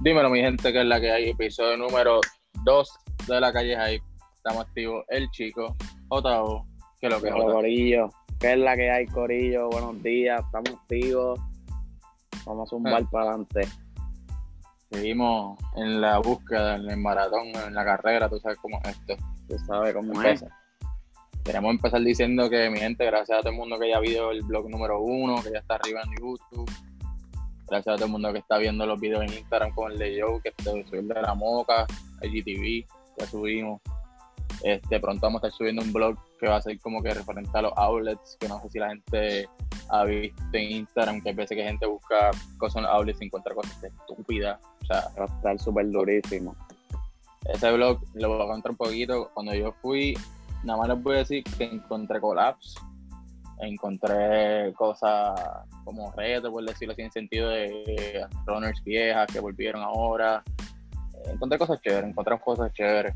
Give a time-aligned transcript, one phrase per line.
[0.00, 1.30] Dímelo, mi gente, que es la que hay.
[1.30, 2.20] Episodio número
[2.64, 4.04] 2 de la calle Hype.
[4.34, 5.04] Estamos activos.
[5.08, 5.76] El chico,
[6.08, 6.66] Otavo,
[7.00, 7.34] que es lo que es.
[7.34, 7.52] Hola?
[7.54, 8.08] Corillo.
[8.38, 9.68] ¿Qué es la que hay, Corillo?
[9.70, 11.40] Buenos días, estamos activos.
[12.46, 13.08] Vamos a zumbar Ah.
[13.10, 13.62] para adelante.
[14.90, 19.16] Seguimos en la búsqueda, en el maratón, en la carrera, tú sabes cómo es esto.
[19.48, 20.46] Tú sabes cómo Empieza.
[20.46, 20.52] es.
[21.44, 24.42] Queremos empezar diciendo que, mi gente, gracias a todo el mundo que ya vio el
[24.42, 26.70] blog número uno, que ya está arriba en YouTube.
[27.70, 30.20] Gracias a todo el mundo que está viendo los videos en Instagram con el de
[30.20, 31.86] Joe, que el de la Moca,
[32.22, 32.86] IGTV,
[33.18, 33.80] ya subimos.
[34.62, 37.56] Este, pronto vamos a estar subiendo un blog que va a ser como que referente
[37.56, 39.48] a los outlets, que no sé si la gente
[39.90, 43.26] ha visto en Instagram, que a veces que gente busca cosas en los outlets y
[43.26, 44.58] encuentra cosas estúpidas.
[44.82, 46.56] O sea, Va a estar súper durísimo.
[47.52, 49.30] ese blog lo voy a contar un poquito.
[49.34, 50.16] Cuando yo fui,
[50.64, 52.76] nada más les voy a decir que encontré collabs,
[53.60, 55.38] encontré cosas
[55.84, 60.42] como retos, por decirlo así, en sentido de runners viejas que volvieron ahora.
[61.26, 63.14] Encontré cosas chéveres, encontré cosas chéveres.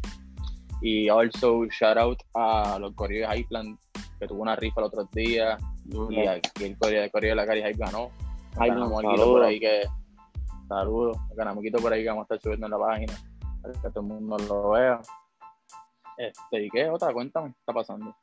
[0.81, 3.79] Y also, shout out a los coreos de Highland,
[4.19, 5.57] que tuvo una rifa el otro día.
[6.11, 8.11] Y aquí el coreo de Coreo de la Cari Hype ganó.
[8.57, 9.83] Ganamos por ahí que.
[10.69, 11.17] Saludos.
[11.37, 13.13] Ganamos por ahí que vamos a estar subiendo en la página.
[13.61, 15.01] Para que todo el mundo lo vea.
[16.19, 17.13] Este, ¿y qué otra?
[17.13, 18.15] Cuéntame, ¿qué está pasando?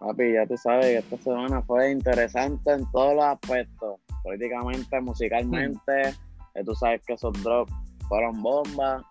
[0.00, 4.00] Papi, ya tú sabes que esta semana fue interesante en todos los aspectos.
[4.22, 6.14] Políticamente, musicalmente.
[6.54, 7.72] que tú sabes que esos drops
[8.08, 9.02] fueron bombas.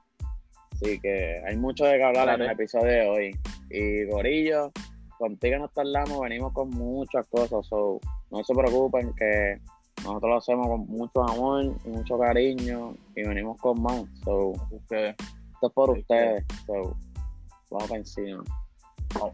[0.72, 2.44] Así que hay mucho de qué hablar Claro.
[2.44, 3.40] en el episodio de hoy.
[3.70, 4.72] Y Gorillo,
[5.18, 7.66] contigo nos tardamos, venimos con muchas cosas.
[7.68, 8.00] So,
[8.32, 9.60] no se preocupen que
[10.04, 14.04] nosotros lo hacemos con mucho amor y mucho cariño y venimos con más.
[14.24, 15.16] So, Ustedes,
[15.54, 16.46] esto es por Sí, ustedes.
[16.66, 16.96] So,
[17.72, 18.44] vamos para encima.
[19.20, 19.34] vamos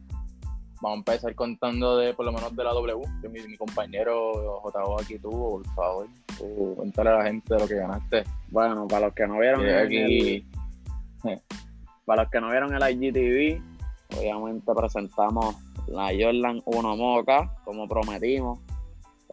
[0.84, 5.00] a empezar contando de, por lo menos, de la W, que mi, mi compañero JO
[5.02, 6.08] aquí tuvo, por favor.
[6.40, 8.24] Uh, Cuéntale a la gente de lo que ganaste.
[8.50, 10.46] bueno, para los que no vieron en aquí,
[11.26, 11.42] el-
[12.06, 13.62] Para los que no vieron el IGTV,
[14.18, 15.56] obviamente presentamos
[15.88, 18.60] la Jordan 1 Moca, como prometimos.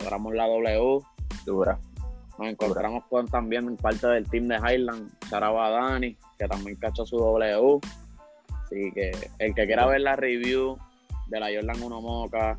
[0.00, 1.00] Logramos la W.
[1.46, 1.78] dura.
[2.38, 7.16] Nos encontramos con también parte del team de Highland, Charaba Dani, que también cachó su
[7.16, 7.78] W.
[8.64, 10.76] Así que el que quiera ver la review
[11.26, 12.58] de la Jordan 1 Moca,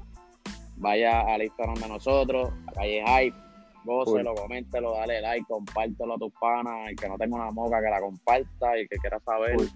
[0.77, 3.37] vaya al Instagram de nosotros, a calle Hype,
[3.83, 7.89] gócelo, coméntelo, dale like, compártelo a tus panas, el que no tenga una moca que
[7.89, 9.69] la comparta y el que quiera saber, Cool.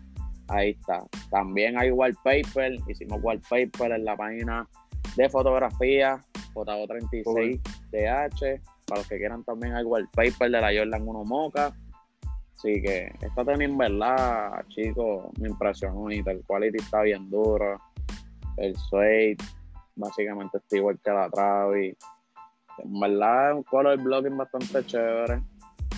[0.49, 1.03] ahí está.
[1.29, 4.67] También hay wallpaper, hicimos wallpaper en la página
[5.15, 6.19] de fotografía,
[6.53, 11.73] JO36DH, para los que quieran también hay wallpaper de la Jordan 1 Moca.
[12.53, 17.79] Así que esta en verdad, chicos, me impresionó y el quality está bien duro.
[18.57, 19.37] El suede
[19.95, 21.95] básicamente está igual que la Travis.
[22.79, 25.41] En verdad es un color blocking bastante chévere.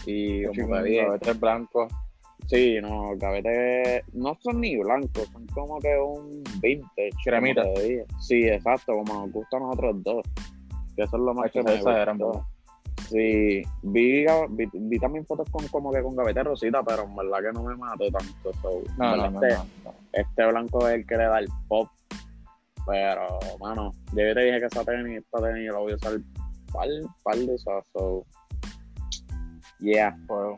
[0.06, 1.92] Y como te dije, tres blancos.
[2.48, 7.12] sí, no, gavete no son ni blancos, son como que un vintage.
[7.24, 7.64] Cremita.
[8.20, 10.26] Sí, exacto, como nos gusta a nosotros dos.
[10.96, 12.32] Que eso es lo más Macho, que me se exageran, gustó.
[12.40, 12.48] bro.
[13.08, 17.40] Sí, vi, vi, vi también fotos con como que con gavete rosita, pero en verdad
[17.42, 18.54] que no me mató tanto.
[18.62, 19.94] So, No, no, no, este, no, no.
[20.12, 21.90] este blanco es el que le da el pop.
[22.86, 26.20] Pero, mano, yo te dije que esa tenis, esta tenis la voy a usar
[26.72, 26.88] par,
[27.24, 27.86] par de esas.
[27.94, 28.26] So,
[29.80, 30.58] yeah, duro,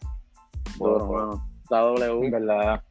[0.78, 1.14] Fuego.
[1.14, 1.48] mano.
[1.64, 2.30] Esta W.
[2.30, 2.84] Verdad,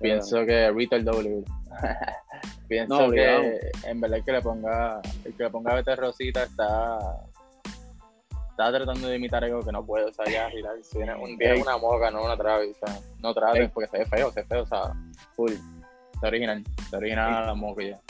[0.00, 1.44] pienso que Retail W.
[2.68, 6.44] pienso No, que en verdad el que le ponga, el que le ponga Vete Rosita
[6.44, 6.98] está,
[8.50, 11.38] está tratando de imitar algo que no puede, o sea, ya relax, si tiene un
[11.62, 13.68] una moca, no una Travis, o sea, no trates Ey.
[13.68, 14.92] porque se ve feo, se ve feo, o sea,
[15.34, 15.52] Full.
[16.20, 18.00] Se original, la moca ya.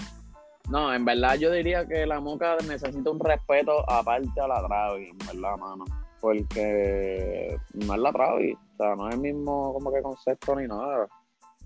[0.69, 5.10] No, en verdad yo diría que la moca necesita un respeto aparte a la Travis,
[5.10, 5.84] en verdad, mano.
[6.21, 10.68] Porque no es la Travis, o sea, no es el mismo como que concepto ni
[10.68, 11.07] nada.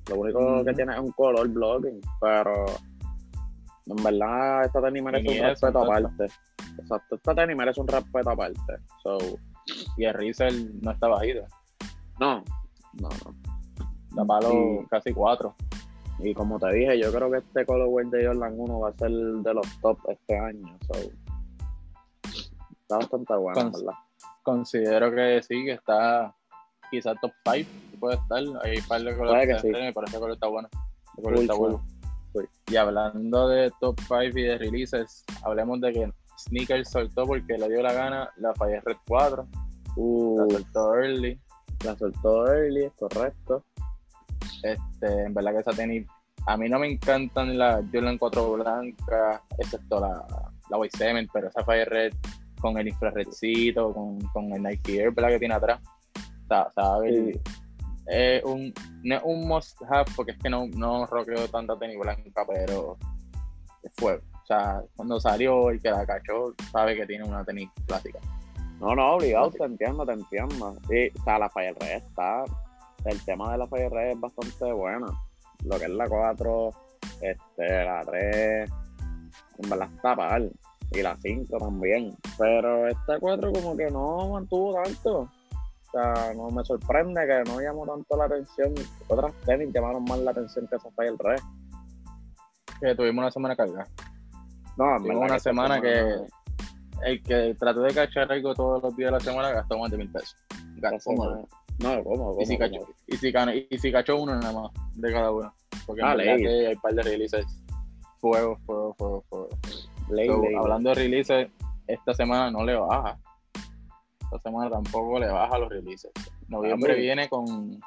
[0.09, 2.67] Lo único que tiene es un color blocking, pero
[3.87, 6.27] en verdad esta tenis merece un respeto aparte.
[6.79, 8.77] Exacto, esta tenis merece un respeto aparte.
[9.03, 9.19] So,
[9.97, 11.45] Y el Riesel no está bajito,
[12.21, 12.43] no,
[13.01, 13.35] no, no.
[14.11, 14.87] da palo Sí.
[14.91, 15.55] casi cuatro.
[16.21, 19.11] Y como te dije, yo creo que este colorway de Jordan 1 va a ser
[19.11, 20.79] de los top este año.
[20.87, 20.95] So,
[22.83, 23.99] está bastante bueno, en Cons- verdad.
[24.43, 26.35] Considero que sí, que está
[26.91, 27.69] quizás top 5,
[27.99, 29.69] puede estar, hay un par de colores que que sí.
[29.83, 30.69] me parece que el color está bueno.
[31.17, 31.85] El color está bueno.
[32.69, 37.69] Y hablando de top 5 y de releases, hablemos de que Sneakers soltó porque le
[37.69, 39.47] dio la gana la Fire Red 4,
[39.97, 41.41] Uh, la soltó early.
[41.85, 43.63] la soltó early, es correcto.
[44.65, 46.07] Este, en verdad que esa tenis,
[46.47, 50.27] a mí no me encantan las Jordan 4 blancas, excepto la,
[50.71, 52.15] la White Cement, pero esa Fire Red
[52.61, 55.31] con el infrarredcito, con, con el Nike Air, ¿verdad?
[55.31, 55.81] Que tiene atrás.
[56.75, 57.39] ¿sabes?
[58.07, 58.73] Es un,
[59.03, 62.99] no es un must have porque es que no, no roqueo tanta tenis blanca, pero
[63.97, 64.15] fue.
[64.15, 68.19] O sea, cuando salió y que la cachó, sabe que tiene una tenis clásica.
[68.79, 70.77] No, no, obligado, te entiendo, te entiendo.
[70.89, 72.45] Sí, o sea, la Fire Red está.
[73.05, 75.07] El tema de la Red es bastante bueno.
[75.65, 76.71] Lo que es la 4,
[77.21, 78.71] este, la 3,
[79.59, 80.53] en verdad está mal.
[80.93, 82.17] Y la 5 también.
[82.39, 85.21] Pero esta 4 como que no mantuvo tanto.
[85.21, 88.75] O sea, no me sorprende que no llamó tanto la atención.
[89.09, 91.41] Otras tenis llamaron más la atención que esa Red.
[92.81, 93.87] Que tuvimos una semana cargada.
[94.77, 96.27] No, tuvimos una semana, que
[97.05, 99.99] el que trató de cachar algo todos los días de la semana gastó más de
[99.99, 100.37] mil pesos.
[100.77, 101.64] Gastó más.
[101.79, 102.37] No, ¿cómo?
[102.41, 103.33] y, si cachó, y, si
[103.71, 105.53] y, si cachó, uno nada más de cada uno.
[105.87, 107.47] Porque ah, que hay un par de releases.
[108.19, 109.49] Fuego, fuego, fuego, fuego.
[110.61, 111.49] hablando de releases,
[111.87, 113.19] esta semana no le baja.
[114.23, 116.13] Esta semana tampoco le baja los releases.
[116.49, 117.81] Noviembre viene con.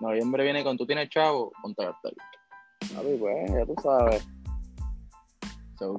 [0.00, 4.26] Noviembre viene con tú tienes chavo, contra Papi, pues, ya tú sabes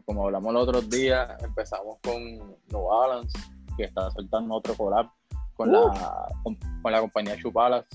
[0.06, 2.38] como hablamos los otros días, empezamos con
[2.72, 3.38] No Balance,
[3.78, 5.10] que está soltando otro collab
[5.60, 7.86] con, la, con, la compañía Chupalas.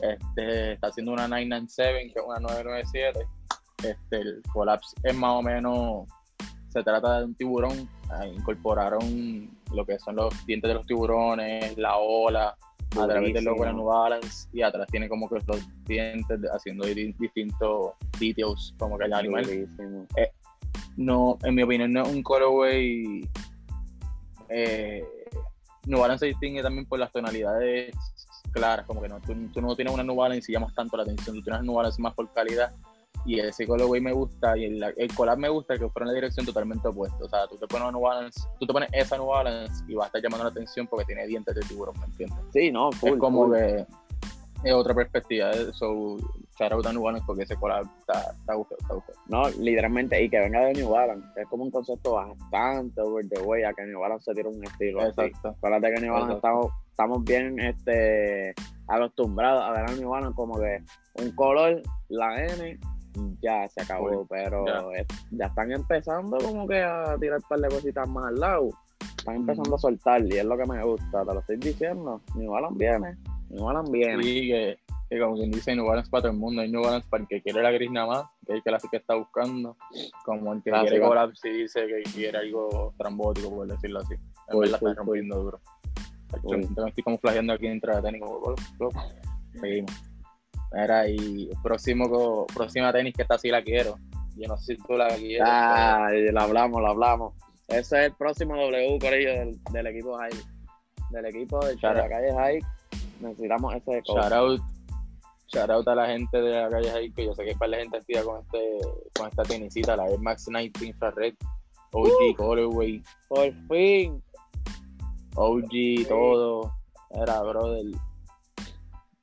[0.00, 3.28] Este, está haciendo una 997, que es una 997.
[3.84, 6.08] Este, el collab es más o menos,
[6.68, 7.88] se trata de un tiburón.
[8.34, 12.56] incorporaron lo que son los dientes de los tiburones, la ola,
[13.00, 16.86] a través del logo de New Balance y atrás tiene como que los dientes haciendo
[16.86, 19.46] distintos details como que el animal
[20.96, 23.28] no, en mi opinión, no es un colorway.
[24.48, 25.19] Eh,
[25.86, 27.94] New Balance se distingue también por las tonalidades
[28.52, 31.36] claras, como que no, tú, no tienes una New Balance y llamas tanto la atención,
[31.36, 32.72] tú tienes New Balance más por calidad
[33.26, 36.14] y ese colorway me gusta y el, el collab me gusta que fuera en la
[36.14, 37.22] dirección totalmente opuesta.
[37.22, 39.94] O sea, tú te pones una New Balance, tú te pones esa New Balance y
[39.94, 42.38] va a estar llamando la atención porque tiene dientes de tiburón, ¿me entiendes?
[42.52, 43.86] Sí, no, es como que
[44.64, 45.52] es otra perspectiva.
[45.72, 46.16] So,
[46.60, 48.94] shout out a New Balance porque ese collab está, está está
[49.28, 53.40] No, literalmente, y que venga de New Balance, es como un concepto bastante over the
[53.40, 55.06] way a que New Balance se tira un estilo.
[55.06, 55.48] Exacto.
[55.48, 58.54] Acuérdate que New Balance estamos, estamos bien este,
[58.86, 60.82] acostumbrados a ver a New Balance como que
[61.14, 62.78] un color, la N,
[63.40, 64.64] ya se acabó, pero
[65.30, 65.46] ya.
[65.46, 68.68] están empezando como que a tirar un par de cositas más al lado.
[69.16, 72.20] Están empezando a soltar y es lo que me gusta, te lo estoy diciendo.
[72.34, 73.16] New Balance viene.
[73.50, 74.22] New Balance viene.
[74.22, 74.78] Sí, que,
[75.10, 76.62] que, como quien dice, New Balance para todo el mundo.
[76.62, 78.70] Hay New Balance para el que quiere la gris nada más, que es el que
[78.70, 79.76] la que está buscando.
[80.24, 84.14] Como el que quiere collab si dice que quiere algo trambótico, por decirlo así.
[84.48, 85.60] En verdad está rompiendo duro.
[86.44, 88.22] Yo estoy como flageando aquí dentro de tenis.
[89.60, 89.92] Seguimos.
[90.72, 93.96] Mira, y próximo, próxima tenis que está así la quiero.
[94.36, 95.42] Yo no sé si tú la quieres.
[95.44, 97.34] Ah, la hablamos, la hablamos.
[97.66, 100.30] Ese es el próximo W, Corillo, del, del equipo High.
[101.10, 102.60] Del equipo de la calle High
[103.20, 104.60] necesitamos ese shout out,
[105.52, 107.72] shout out a la gente de la calle ahí, que yo sé que es para
[107.72, 108.78] la gente activa con este,
[109.14, 111.34] con esta tenisita, la Air Max 90 Infrared,
[111.92, 113.02] OG uh, Colorway.
[113.28, 114.22] Por fin.
[115.34, 116.72] OG, todo.
[117.10, 117.96] Era, bro, del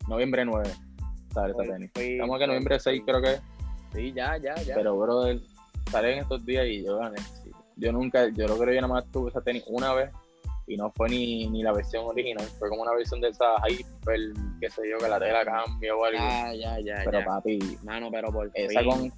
[0.07, 0.69] noviembre 9.
[1.33, 1.91] Sale esa tenis.
[1.95, 3.39] Estamos que noviembre 6 creo que
[3.93, 4.75] Sí, ya, ya, ya.
[4.75, 5.23] Pero, bro,
[5.89, 6.99] sale en estos días y yo,
[7.77, 10.11] yo nunca, yo creo que yo nada más tuve esa tenis una vez
[10.67, 14.19] y no fue ni, ni la versión original, fue como una versión de esa hyper,
[14.59, 16.19] qué sé yo, que la tela cambia o algo.
[16.21, 19.11] Ah, ya, ya, Pero papi, mano, pero por esa con.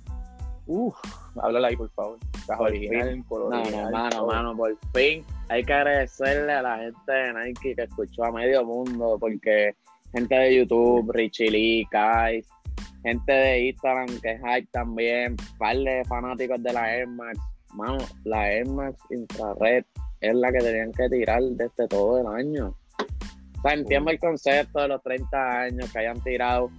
[0.67, 0.95] Uff,
[1.41, 2.19] háblala ahí, por favor.
[2.45, 5.25] Caja original, color no, no, mano, mano, por fin.
[5.49, 9.73] Hay que agradecerle a la gente de Nike que escuchó a medio mundo, porque
[10.13, 12.45] gente de YouTube, Richie Lee, Kai,
[13.01, 17.39] gente de Instagram que es hype también, par de fanáticos de la Air Max.
[17.73, 19.85] Mano, la Air Max Infrared
[20.21, 22.75] es la que tenían que tirar desde todo el año.
[23.57, 26.69] O sea, entiendo el concepto de los 30 años que hayan tirado,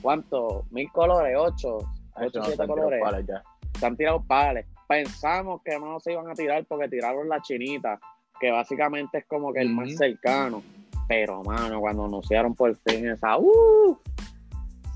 [0.00, 0.70] ¿cuántos?
[0.70, 1.36] ¿Mil colores?
[1.38, 1.78] ¿Ocho?
[2.14, 3.00] ¿Ocho, siete colores?
[3.26, 3.42] ya.
[3.78, 4.66] Se han tirado pares.
[4.88, 7.98] Pensamos que no se iban a tirar porque tiraron la chinita,
[8.40, 10.62] que básicamente es como que el más cercano.
[11.08, 13.98] Pero, mano, cuando anunciaron por fin esa, ¡uh!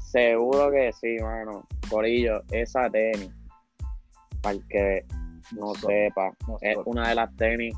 [0.04, 1.66] Seguro que sí, mano.
[1.90, 3.30] Corillo, esa tenis,
[4.40, 5.04] para el que
[5.52, 7.74] no sepa, es una de las tenis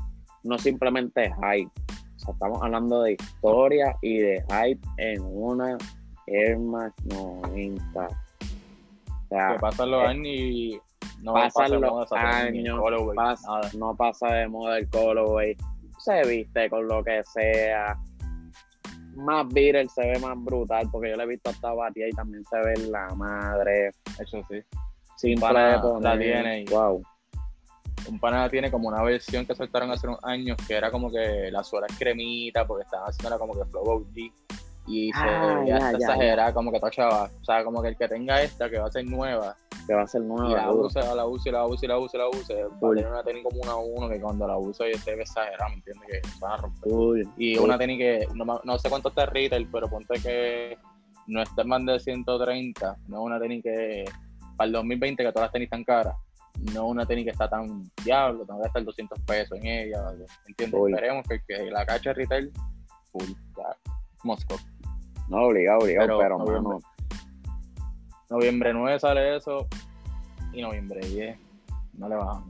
[0.47, 1.71] no simplemente hype.
[2.15, 5.77] estamos hablando de historia y de hype en una
[6.25, 8.07] Air Max 90.
[8.07, 10.81] O sea, que pasan los años y
[11.21, 12.79] no pasa de moda años,
[13.75, 15.55] no pasa de moda el colorway.
[15.99, 17.99] Se viste con lo que sea.
[19.15, 22.45] Más viral se ve más brutal, porque yo le he visto hasta Batia y también
[22.45, 23.89] se ve la madre.
[24.19, 24.61] Eso sí.
[25.17, 26.65] Sin para la tiene.
[26.69, 27.01] Wow
[28.09, 31.49] un pana tiene como una versión que soltaron hace unos años que era como que
[31.51, 34.17] la suela cremita porque estaban haciéndola como que flow OG
[34.89, 37.29] y se Ah, ya, ya, como que tochaba.
[37.41, 39.53] O sea, como que el que tenga esta, que va a ser nueva,
[39.85, 40.49] Que va a ser y nueva.
[40.61, 40.87] la duro.
[40.87, 43.59] use, la use, la use, la use, la use, va a tener una tenis como
[43.61, 46.07] una a uno que cuando la use se ve exagerada, ¿me entiendes?
[46.09, 46.93] Que se van a romper.
[46.93, 47.65] Uy, Y uy.
[47.65, 50.77] una tenis que no, no sé cuánto está retail, pero ponte que
[51.27, 54.05] no esté más de 130, no es una tenis que
[54.55, 56.15] para el 2020 que todas las tenis están caras,
[56.73, 60.11] no una que está tan diablo, tengo que gastar 200 pesos en ella,
[60.47, 60.79] ¿entiendes?
[60.79, 60.91] Uy.
[60.91, 62.51] Esperemos que, que la cacha retail,
[63.11, 63.29] full,
[64.23, 64.57] Moscow.
[65.29, 66.61] No, obligado, obligado, Pero pero, noviembre.
[66.61, 66.79] mano.
[68.29, 69.67] Noviembre 9 sale eso
[70.51, 71.39] y noviembre 10
[71.93, 72.49] no le bajamos.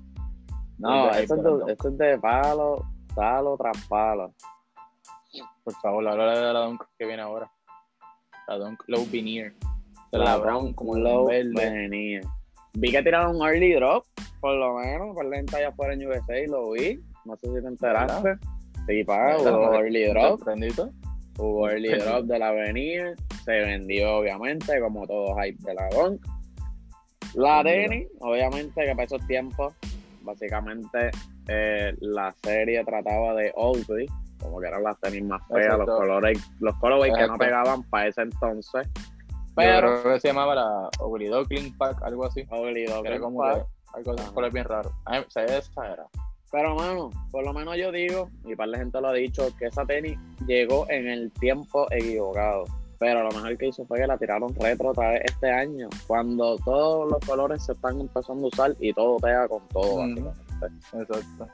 [0.78, 2.86] No, esto es, de, esto es de palo,
[3.16, 4.34] palo tras palo.
[5.64, 7.50] Por favor, habla de la Dunk que viene ahora.
[8.48, 9.54] La Dunk Low Veneer.
[10.12, 12.22] La la Brown como Low verde.
[12.80, 14.06] Vi que tiraron un early drop,
[14.40, 17.00] por lo menos, por la allá afuera en USA y lo vi.
[17.26, 18.36] No sé si te enteraste.
[18.88, 19.58] Sí, pa, ¿Verdad?
[19.58, 20.42] hubo ¿Me- early drop.
[21.40, 23.16] Hubo early drop de la avenida.
[23.44, 26.24] Se vendió, obviamente, como todo hype de la Dunk.
[27.34, 29.74] La tenis, obviamente, que para esos tiempos,
[30.22, 31.10] básicamente,
[31.48, 34.06] eh, la serie trataba de Oakley,
[34.40, 38.08] como que eran las tenis más feas, los colores, los colorways que no pegaban para
[38.08, 38.88] ese entonces.
[39.58, 42.46] Pero creo que se llamaba la Oglido Clean Pack, algo así.
[42.50, 44.92] Oakley, Que era como algo así, color bien raro.
[45.06, 46.10] A mí se ve exagerado.
[46.52, 49.66] Pero, mano, por lo menos yo digo, y par de gente lo ha dicho, que
[49.66, 52.66] esa tenis llegó en el tiempo equivocado.
[53.00, 56.58] Pero lo mejor que hizo fue que la tiraron retro otra vez este año, cuando
[56.58, 60.42] todos los colores se están empezando a usar y todo pega con todo, básicamente.
[60.94, 61.48] Exacto.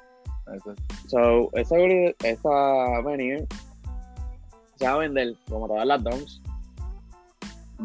[0.54, 0.76] Exacto.
[1.08, 1.78] So, esa,
[2.24, 3.48] esa venir
[4.76, 6.42] se va a vender como todas las donks.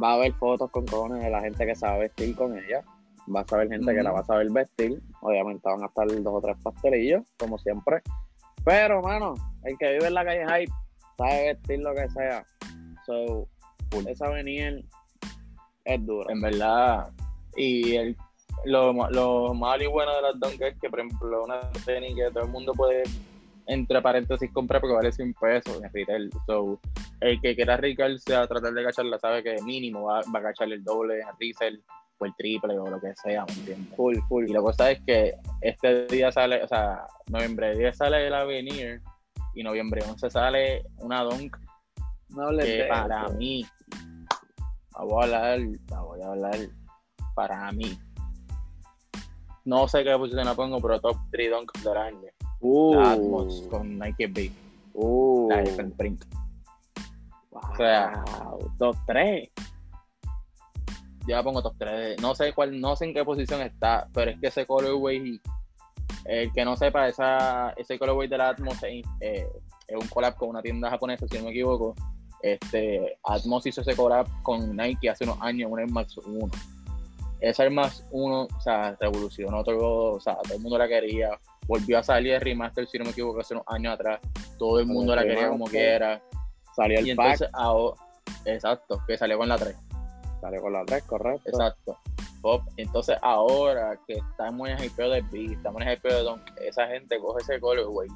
[0.02, 2.84] Va a haber fotos con cojones de la gente que sabe vestir con ella.
[3.34, 5.02] Va a saber gente que la va a saber vestir.
[5.20, 8.02] Obviamente van a estar dos o tres pastelillos, como siempre.
[8.64, 10.72] Pero, mano, el que vive en la calle Hype
[11.16, 12.44] sabe vestir lo que sea.
[13.04, 13.48] So,
[14.06, 14.84] esa venir
[15.84, 16.32] es dura.
[16.32, 17.10] En verdad.
[17.56, 18.16] Y el,
[18.64, 22.30] lo, lo malo y bueno de las Dunk es que, por ejemplo, una tenis que
[22.30, 23.04] todo el mundo puede,
[23.66, 26.30] entre paréntesis, comprar porque vale 100 pesos en retail.
[26.46, 26.78] So,
[27.20, 30.72] el que quiera arriesgarse a tratar de cacharla sabe que mínimo va, va a cachar
[30.72, 31.82] el doble en resell
[32.18, 33.96] o el triple o lo que sea, ¿me entiendes?
[33.96, 34.48] Full, full.
[34.48, 39.00] Y la cosa es que este día sale, o sea, noviembre 10 sale el Avenir
[39.54, 41.56] y noviembre 11 sale una Dunk
[42.30, 43.34] No que de para eso.
[43.34, 43.64] mí,
[44.96, 45.58] la voy a hablar,
[45.90, 46.56] la voy a hablar
[47.34, 47.98] para mí.
[49.64, 52.30] No sé qué posición la pongo, pero top 3 dunk del año.
[52.60, 54.50] Uh, La Atmos con Nike B,
[54.94, 55.62] uh, la
[55.96, 56.24] Print.
[57.60, 57.72] Wow.
[57.72, 58.24] o sea,
[58.78, 59.50] dos, tres.
[61.28, 62.22] Yo la pongo top 3.
[62.22, 65.38] No sé cuál, no sé en qué posición está, pero es que ese colorway,
[66.24, 69.46] el que no sepa, esa, ese colorway de la Atmos es, eh,
[69.86, 71.94] es un collab con una tienda japonesa, si no me equivoco.
[72.42, 76.50] Este, Atmos hizo ese collab con Nike hace unos años, un Air Max 1.
[77.40, 81.38] Esa Air Max 1, o sea, revolucionó todo, o sea, todo el mundo la quería.
[81.66, 84.18] Volvió a salir el remaster, si no me equivoco, hace unos años atrás.
[84.58, 86.22] Todo el mundo el la quería como quiera.
[86.78, 87.96] Salió el Y pack, entonces, ahora,
[88.46, 89.76] exacto, que salió con la 3.
[90.40, 91.48] salió con la tres, correcto.
[91.50, 91.98] Exacto.
[92.40, 92.62] Pop.
[92.76, 96.42] Entonces ahora que estamos en el hypeo de beat, estamos en el hypeo de Donk,
[96.64, 98.08] esa gente coge ese colorway,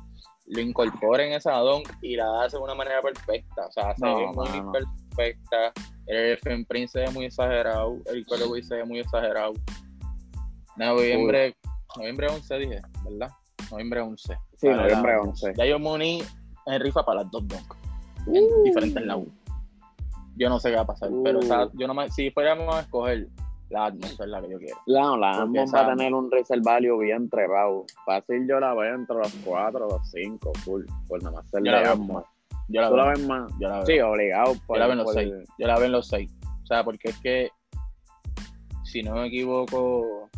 [0.46, 3.66] lo incorpora en esa Donk y la hace de una manera perfecta.
[3.66, 4.72] O sea, se No, ve muy mano.
[4.72, 5.72] perfecta.
[6.06, 7.96] El FM Print se ve muy exagerado.
[8.06, 9.54] El colorway se ve muy exagerado.
[10.76, 11.56] Noviembre,
[11.96, 13.30] noviembre 11 dije, ¿verdad?
[13.70, 14.38] Noviembre 11.
[14.56, 15.52] Sí, noviembre la- 11.
[15.56, 16.22] Ya yo moní
[16.66, 17.74] en rifa para las dos Donk.
[18.26, 19.26] En diferentes lados.
[20.36, 21.42] Yo no sé qué va a pasar, pero Uh.
[21.42, 23.28] esa- yo no me- si fuéramos a escoger
[23.70, 24.76] la Atmos es la que yo quiero.
[24.86, 26.30] No, la Atmos va a tener un
[26.62, 27.84] value bien trepado.
[28.04, 30.84] Fácil yo la veo entre los cuatro, los cinco, full.
[31.08, 32.22] Por nada más ser la Atmos.
[32.22, 32.24] más.
[32.68, 33.52] Yo la ¿Tú la veo, ves más?
[33.58, 33.86] yo la veo.
[33.86, 34.54] Sí, obligado.
[34.54, 35.32] yo la veo en los por- seis.
[35.58, 36.30] Yo la veo en los seis.
[36.62, 37.50] O sea, porque es que,
[38.84, 40.28] si no me equivoco,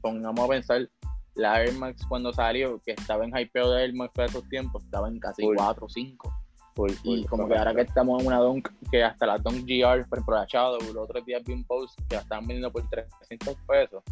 [0.00, 0.88] pongamos a pensar,
[1.34, 4.84] la Air Max cuando salió, que estaba en hypeo de Air Max para esos tiempos,
[4.84, 5.56] estaba en casi Full.
[5.56, 6.32] 4 o 5.
[6.74, 10.06] full, Y como que ahora que estamos en una Dunk, que hasta la Dunk GR,
[10.08, 12.88] por ejemplo, la Shadow, los otros días vi un post que la estaban vendiendo por
[12.88, 14.02] 300 pesos.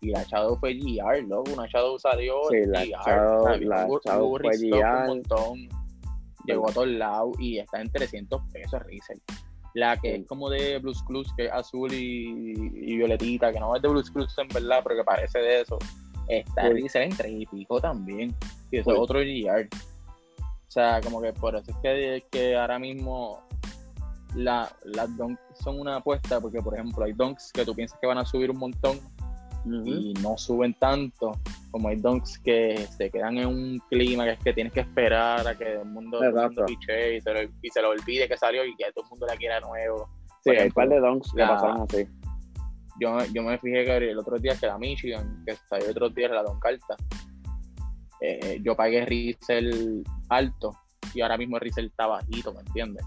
[0.00, 1.50] Y la Shadow fue GR, loco.
[1.52, 2.34] Una Shadow salió.
[2.50, 5.00] Sí, la GR, Shadow- la Shadow fue GR.
[5.00, 5.68] Un montón.
[6.46, 9.18] Llegó a todos lados y está en 300 pesos resell.
[9.72, 10.20] La que Sí.
[10.20, 12.52] es como de Blues Clues, que es azul y,
[12.92, 15.78] y violetita, que no es de Blues Clues en verdad, pero que parece de eso.
[16.28, 16.82] Está Sí.
[16.82, 18.34] resell en 3 y pico también.
[18.70, 18.96] Y eso Sí.
[18.96, 19.68] es otro GR.
[20.40, 23.40] O sea, como que por eso es que, que ahora mismo
[24.34, 28.06] la- las donks son una apuesta, porque por ejemplo hay donks que tú piensas que
[28.08, 28.98] van a subir un montón
[29.86, 31.32] y no suben tanto.
[31.70, 35.44] como hay donks que se quedan en un clima que es que tienes que esperar
[35.48, 38.36] a que el mundo, el mundo piche y se, lo, y se lo olvide que
[38.36, 40.08] salió y que todo el mundo la quiera nuevo.
[40.44, 42.06] Sí, Por hay un ejemplo, par de donks que pasaron así.
[43.00, 46.10] Yo, yo me fijé que el otro día que la Michigan, que salió el otro
[46.10, 46.96] día la Don Carta,
[48.20, 50.70] eh, yo pagué resell alto
[51.12, 53.04] y ahora mismo el resell está bajito, ¿me entiendes?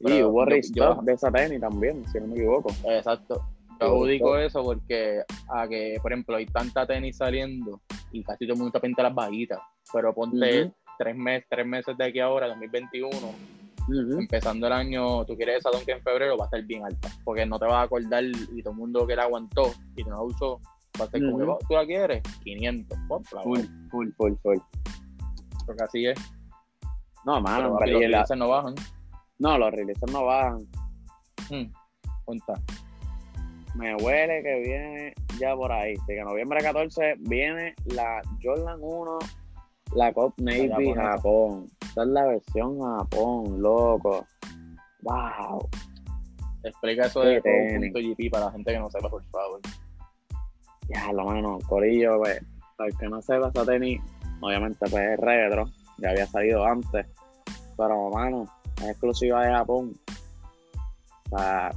[0.00, 2.70] Y Pero hubo yo- de esa tenis también, si no me equivoco.
[2.84, 3.42] Exacto.
[3.80, 7.80] Yo yo- eso porque a que, por ejemplo, hay tanta tenis saliendo
[8.12, 9.60] y casi todo el mundo está de las bajitas.
[9.92, 13.10] Pero ponte tres, meses, tres meses de aquí ahora, 2021,
[13.90, 17.08] Empezando el año, tú quieres esa Donkey en febrero, va a estar bien alta.
[17.24, 20.10] Porque no te vas a acordar y todo el mundo que la aguantó y que
[20.10, 20.60] no la usó,
[21.00, 22.22] va a ser como que, "Oh, ¿tú la quieres?
[22.44, 22.98] 500.
[23.08, 24.58] pum, la Full, full, full, full.
[25.66, 26.18] Porque así es.
[27.24, 28.74] No, mano, los releases no bajan.
[29.38, 30.58] no, los releases no bajan.
[31.50, 31.72] Hmm.
[32.24, 32.54] Cuenta.
[33.74, 35.94] Me huele que viene ya por ahí.
[35.94, 39.18] Así que noviembre 14 viene la Jordan 1,
[39.94, 40.92] la Cop Navy.
[40.94, 41.68] Japón.
[41.88, 44.26] Esta es la versión Japón, loco.
[45.02, 45.68] Wow.
[46.62, 47.92] Explica eso de tenis.
[47.92, 49.60] .gp para la gente que no sepa, por favor.
[50.88, 52.40] Ya, lo mano, Corillo, pues,
[52.76, 54.00] para el que no sepa esa tenis,
[54.40, 55.66] obviamente pues es retro,
[55.98, 57.06] ya había salido antes,
[57.76, 58.44] pero mano,
[58.78, 59.92] es exclusiva de Japón.
[61.30, 61.70] O sea,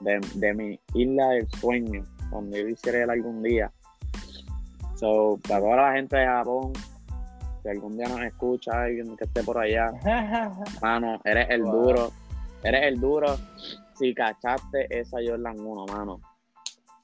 [0.00, 3.72] de, de mi isla del sueño, donde yo quisiera ir algún día.
[4.96, 6.72] So, para toda la gente de Japón,
[7.62, 9.90] si algún día nos escucha alguien que esté por allá,
[10.82, 11.72] mano, eres el Wow.
[11.72, 12.12] duro,
[12.62, 13.36] eres el duro
[13.98, 16.20] si cachaste esa Jordan 1, mano.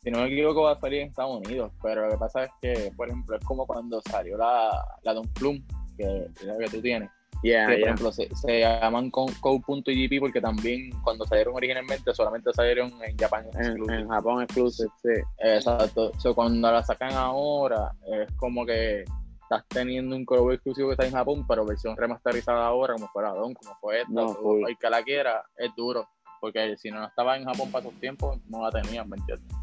[0.03, 2.51] si no me equivoco, va a salir en Estados Unidos, pero lo que pasa es
[2.61, 4.71] que, por ejemplo, es como cuando salió la,
[5.03, 5.63] la Don Plum,
[5.97, 7.11] que es la que tú tienes,
[7.41, 7.87] Yeah, que, por yeah.
[7.91, 13.45] ejemplo, se, se llaman co- Code.gp porque también cuando salieron originalmente solamente salieron en Japan
[13.55, 13.97] En, exclusive.
[14.01, 15.11] en Japón exclusive, sí.
[15.39, 16.11] Exacto.
[16.19, 19.05] So, cuando la sacan ahora, es como que
[19.51, 23.31] estás teniendo un colorway exclusivo que está en Japón, pero versión remasterizada ahora, como fuera
[23.31, 24.69] Don, como fue esta, No, o full.
[24.69, 26.07] el que la quiera, es duro.
[26.41, 29.57] Porque si no estaba en Japón para esos tiempos, no la tenían, ¿me entiendes?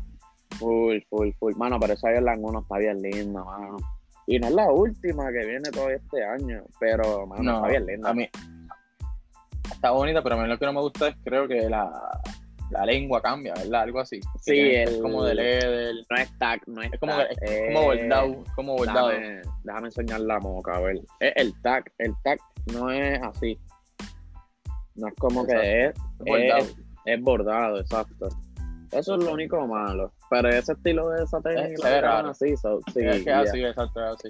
[0.57, 1.53] Full, full, full.
[1.55, 3.77] Mano, pero esa Jordan 1 está bien linda, mano.
[4.27, 7.85] Y no es la última que viene todo este año, pero, mano, No, está bien
[7.85, 8.09] linda.
[8.09, 8.27] a mí
[9.71, 11.91] está bonita, pero a mí lo que no me gusta es creo que la,
[12.77, 13.81] la lengua cambia, ¿verdad?
[13.83, 14.19] Algo así.
[14.19, 17.27] Que Sí, el- es como de leather, No es tag, no es es como, tag,
[17.31, 17.37] es
[17.73, 19.07] como eh, bordado, como bordado.
[19.09, 20.97] Déjame, déjame enseñar la moca, a ver.
[21.19, 22.39] Es el tag, el tag
[22.73, 23.59] no es así.
[24.95, 26.57] No es como que es, bordado.
[26.59, 28.29] es, es bordado, exacto.
[28.91, 30.13] Eso es lo único malo.
[30.29, 32.29] Pero ese estilo de esa tenis Es- raro.
[32.29, 33.41] así, so, sí, es que yeah.
[33.43, 34.29] es así, exacto, es así.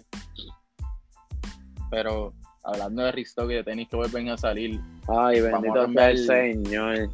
[1.92, 6.18] Pero hablando de restock y de tenis que vuelven a salir, Ay, bendito sea el-
[6.26, 7.10] Señor.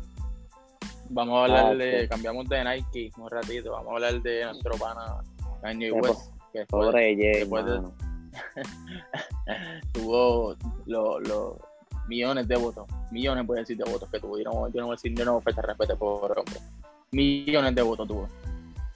[1.11, 2.07] Vamos a hablar Ah, de, sí.
[2.07, 5.21] cambiamos de Nike un ratito, vamos a hablar de nuestro pana
[5.61, 7.81] Kanye West, que fue- Pobre después de-
[9.93, 11.53] tuvo los los
[12.07, 14.87] millones de votos, millones voy a decir de votos que tuvo, yo no, yo no
[14.87, 16.59] voy a decir, yo no voy a faltar respeto por hombre,
[17.11, 18.27] millones de votos tuvo,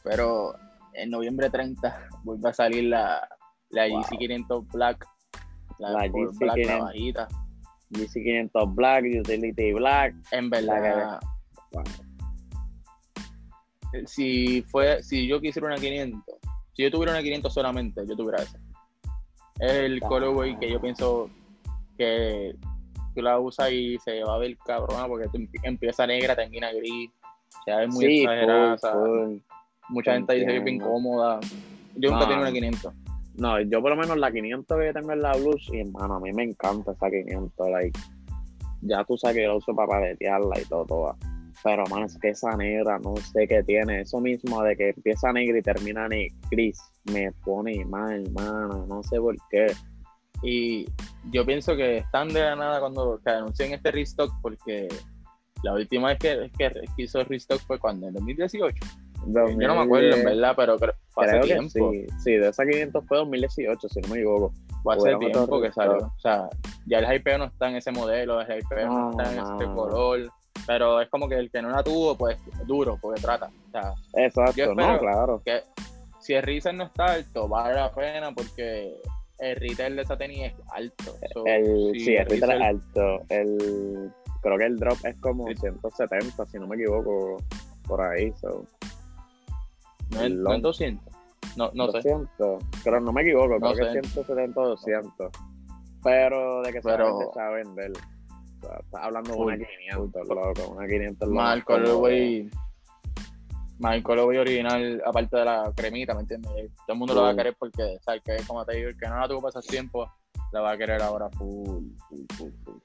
[0.03, 0.55] pero
[0.93, 3.27] en noviembre 30 vuelve a salir la,
[3.69, 4.01] la Wow.
[4.03, 5.05] GC 500 Black,
[5.79, 6.79] la, La GC Black, la 500.
[6.85, 7.27] bajita,
[7.91, 10.15] GC 500 Black, Utility Black.
[10.31, 11.19] en La verdad,
[14.05, 16.21] si fue, si yo quisiera una 500,
[16.73, 18.59] si yo tuviera una 500 solamente, yo tuviera esa.
[19.59, 20.07] Es el Ah.
[20.07, 21.29] colorway que yo pienso
[21.97, 22.55] que
[23.15, 25.29] tú la usas y se va a ver cabrona porque
[25.63, 27.09] empieza negra, termina gris,
[27.63, 28.77] se ve muy sí, exagerada,
[29.89, 31.39] mucha gente dice que es bien cómoda.
[31.95, 32.27] Yo nunca No.
[32.27, 32.93] tengo una 500.
[33.37, 36.19] No, yo por lo menos la 500 que tengo en la Blues, y hermano, a
[36.19, 37.97] mí me encanta esa 500, like,
[38.81, 41.17] ya tú sabes que yo la uso para paletearla y todo, todo.
[41.65, 44.01] Pero, mano, es que esa negra, no sé qué tiene.
[44.01, 46.07] Eso mismo de que empieza negra y termina
[46.51, 46.79] gris,
[47.11, 49.73] me pone mal, mano, no sé por qué.
[50.43, 50.85] Y
[51.31, 54.87] yo pienso que están de la nada cuando que anuncian este restock porque
[55.63, 58.85] la última vez que, que, que hizo el restock fue cuando, en 2018.
[59.25, 61.91] Yo no me acuerdo, en verdad, pero creo, fue hace que tiempo.
[61.91, 64.53] sí, sí, de esa 500 fue 2018, si no me equivoco.
[64.83, 65.97] Fue hace tiempo que salió.
[65.97, 66.47] O sea,
[66.85, 69.65] ya el hypeo no está en ese modelo, el hypeo no, No, está en este
[69.73, 70.31] color.
[70.67, 73.49] Pero es como que el que no la tuvo, pues duro, porque trata.
[73.67, 75.41] O sea, Exacto, Yo no, claro.
[75.45, 75.61] que
[76.19, 78.95] si el resell no está alto, vale la pena porque
[79.37, 81.15] el retail de esa tenis es alto.
[81.33, 83.21] So, El, si sí, el retail es alto.
[83.29, 85.55] El, creo que el drop es como Sí.
[85.57, 87.37] 170, si no me equivoco,
[87.87, 88.33] por ahí.
[88.41, 88.65] So.
[90.11, 91.13] no no es 200.
[91.57, 91.97] No, no sé.
[92.09, 93.99] 200, pero no me equivoco, No creo que sé.
[93.99, 95.31] es 170 o 200.
[96.03, 97.91] Pero de que se Pero- va a vender.
[98.65, 100.35] O sea, estás hablando de una 500, full.
[100.35, 100.71] loco.
[100.71, 101.83] Una 500 lo Más más el cómodo.
[101.83, 102.49] colorway.
[103.79, 106.51] más el colorway original, aparte de la cremita, ¿me entiendes?
[106.51, 108.21] Todo el mundo lo va a querer porque, ¿sabes?
[108.23, 110.09] Que como te digo, el que no la tuvo pasar tiempo,
[110.51, 112.77] la va a querer ahora full, full, full, full.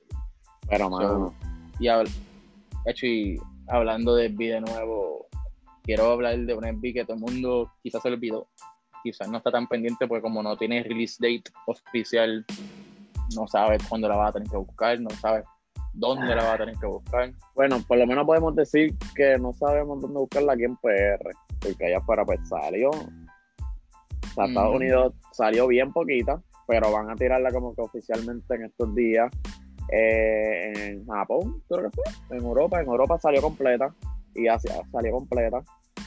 [0.69, 1.35] Pero, mano.
[1.79, 1.89] y,
[2.87, 5.27] hecho, y hablando de SB de nuevo,
[5.83, 8.49] quiero hablar de un SB que todo el mundo quizás se olvidó.
[9.03, 12.45] Quizás no está tan pendiente porque como no tiene release date oficial,
[13.35, 15.45] no sabes cuándo la va a tener que buscar, no sabes
[15.93, 17.33] dónde la va a tener que buscar.
[17.55, 21.87] Bueno, por lo menos podemos decir que no sabemos dónde buscarla aquí en PR, porque
[21.87, 22.91] allá afuera pues salió.
[22.91, 28.65] O sea, Estados Unidos salió bien poquita, pero van a tirarla como que oficialmente en
[28.65, 29.31] estos días.
[29.93, 33.93] Eh, en Japón, creo que fue, en Europa, en Europa salió completa
[34.37, 35.65] y Asia salió completa,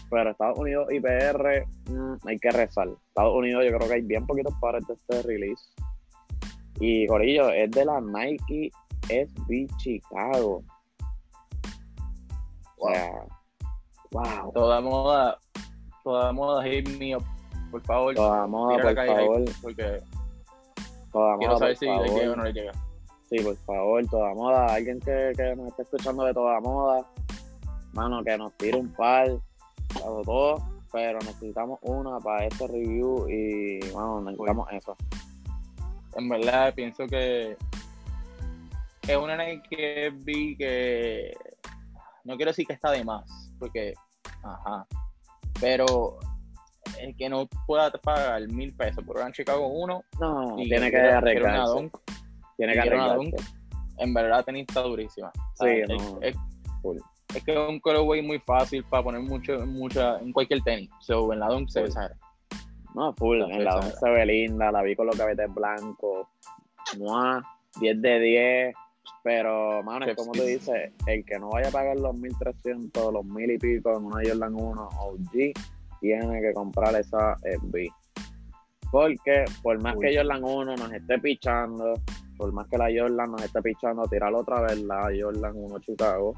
[0.10, 2.88] pero Estados Unidos y PR mm, hay que rezar.
[3.10, 5.64] Estados Unidos yo creo que hay bien poquitos pares de este release.
[6.80, 8.72] Y Corillo, es de la Nike
[9.10, 10.64] SB Chicago.
[12.78, 13.28] Wow.
[14.12, 14.52] wow.
[14.54, 15.40] Toda moda,
[16.04, 17.24] toda moda, hit me up,
[17.72, 18.14] por favor.
[18.16, 19.46] Toda moda, por favor.
[19.62, 20.04] porque
[21.12, 22.72] toda quiero moda, saber si le llega o no le llega.
[23.30, 24.74] Sí, por favor, toda moda.
[24.74, 27.06] Alguien que, que nos esté escuchando de toda moda,
[27.94, 29.30] mano, que nos tire un par,
[29.94, 30.58] todo,
[30.92, 34.96] pero necesitamos una para este review y, bueno, necesitamos eso.
[36.16, 37.58] En verdad, pienso que
[39.08, 41.34] es una Nike vi que
[42.24, 43.94] no quiero decir que está de más, porque,
[44.44, 44.88] ajá,
[45.60, 46.20] pero
[47.00, 50.04] es que no pueda pagar mil pesos por una Chicago 1.
[50.20, 51.92] No, tiene que arreglarse.
[52.58, 53.36] Tiene que arreglarse.
[53.98, 55.32] En verdad, tenis está durísima.
[55.56, 56.20] Sí, es, no.
[56.22, 56.36] es,
[57.36, 60.90] es, que es un colorway muy fácil para poner mucho, mucha, en cualquier tenis.
[61.02, 61.90] So, en la Dunk se ve
[62.96, 63.42] No, full.
[63.42, 64.72] en la Dunk se ve linda.
[64.72, 66.28] La vi con los cabetes blancos.
[67.80, 68.76] 10 de 10
[69.24, 73.52] pero, mano, como tú dices, el que no vaya a pagar los 1300, los mil
[73.52, 75.32] y pico en una Jordan 1 OG,
[76.02, 77.88] tiene que comprar esa SB.
[78.92, 81.94] Porque, por más que Jordan 1 nos esté pichando,
[82.38, 86.34] por más que la Jordan nos esté pichando, tirar otra vez la Jordan 1 Chicago,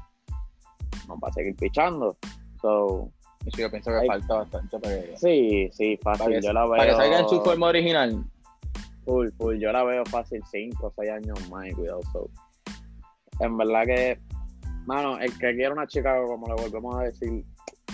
[1.08, 2.16] nos va a seguir pichando.
[2.60, 3.10] So,
[3.56, 5.16] yo pienso que falta bastante para que...
[5.16, 6.40] Sí, sí, fácil.
[6.40, 6.76] yo la veo...
[6.76, 8.24] Para que salga en su forma original.
[9.04, 9.58] Full, full.
[9.58, 12.00] Yo la veo fácil 5 o 6 años más, cuidado.
[12.12, 12.30] So
[13.40, 14.20] en verdad que,
[14.86, 17.44] mano, el que quiera una chica, como le volvemos a decir,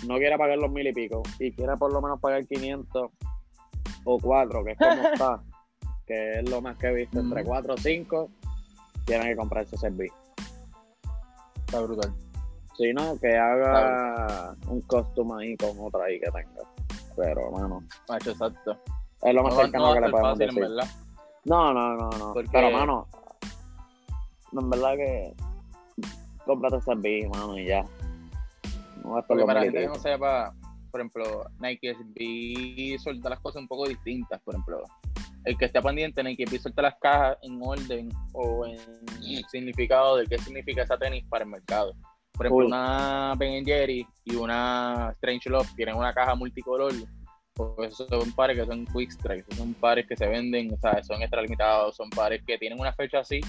[0.06, 3.10] no quiera pagar los mil y pico y quiera por lo menos pagar 500
[4.04, 5.42] o 4, que es como está,
[6.06, 8.30] que es lo más que he visto, entre 4 o 5,
[9.04, 10.16] tienen que comprar ese servicio.
[11.66, 12.12] Está brutal.
[12.76, 16.62] Si no, que haga un costume ahí con otra ahí que tenga.
[17.16, 17.84] Pero, mano.
[18.08, 18.78] Macho, exacto.
[19.22, 20.62] Es lo más cercano que le podemos fácil, decir.
[20.62, 20.90] En verdad.
[21.44, 22.34] No, no, no, no.
[22.50, 23.08] Pero, mano,
[24.60, 25.34] en verdad que
[26.44, 27.84] cómprate ese SB, mano, y ya.
[29.04, 30.54] No Porque para gente que no sepa,
[30.90, 34.82] por ejemplo, Nike SB suelta las cosas un poco distintas, por ejemplo.
[35.44, 38.78] El que esté pendiente, Nike SB suelta las cajas en orden o en
[39.50, 41.94] significado de qué significa esa tenis para el mercado.
[42.32, 46.92] Por ejemplo, una Ben Jerry y una Strange Love tienen una caja multicolor.
[47.54, 51.20] Pues son pares que son quick strike, son pares que se venden, o sea, son
[51.20, 53.40] extralimitados, son pares que tienen una fecha así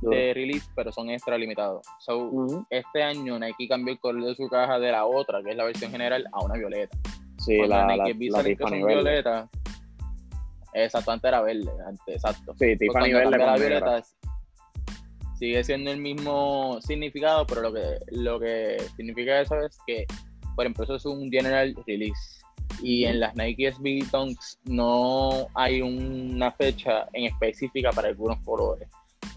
[0.00, 1.86] de release, pero son extra limitados.
[2.00, 5.56] So, Este año Nike cambió el color de su caja de la otra, que es
[5.56, 6.96] la versión general, a una violeta.
[7.38, 9.48] Sí, la, Nike la, la, la violeta.
[10.74, 11.70] Exacto, antes era verde,
[12.06, 12.54] exacto.
[12.58, 14.02] Sí, Tiffany verde la violeta
[15.42, 20.06] sigue siendo el mismo significado, pero lo que, lo que significa eso es que,
[20.54, 22.40] por ejemplo, eso es un general release.
[22.80, 28.88] Y en las Nike SB Dunks no hay una fecha en específica para algunos colores.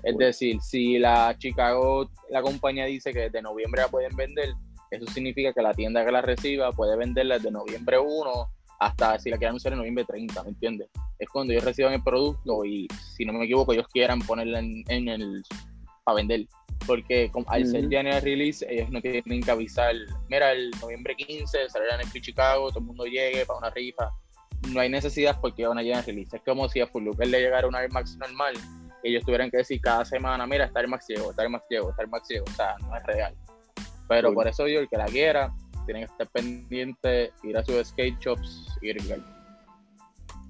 [0.05, 4.53] Es decir, si la Chicago, la compañía dice que desde noviembre la pueden vender,
[4.91, 9.31] eso significa que la tienda que la reciba puede venderla desde noviembre 1 hasta si
[9.31, 10.89] la quieren anunciar en noviembre 30, ¿me entiendes?
[11.17, 15.09] Es cuando ellos reciban el producto y, si no me equivoco, ellos quieran ponerla en,
[15.09, 15.41] el
[16.03, 16.45] para vender.
[16.85, 19.95] Porque al ser general release, ellos no tienen que avisar,
[20.29, 24.11] mira, el noviembre 15 saldrá en el Chicago, todo el mundo llegue para una rifa.
[24.69, 26.35] No hay necesidad porque van a llegar release.
[26.35, 28.55] Es como si a Full le llegara una Air Max normal
[29.05, 31.91] ellos tuvieran que decir cada semana, mira, está el Max ciego, está el Max ciego,
[31.91, 33.35] está el Max ciego, o sea, no es real.
[34.07, 35.53] Pero por eso yo, el que la quiera,
[35.85, 39.23] tiene que estar pendiente, ir a sus skate shops y ir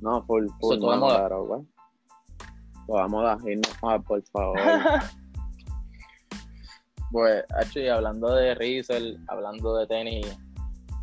[0.01, 1.17] No, full, full, toda moda.
[1.17, 1.65] Claro.
[2.87, 3.37] Toda moda,
[3.81, 4.57] no, por favor.
[7.11, 10.37] pues, actually, hablando de Riesel, hablando de tenis,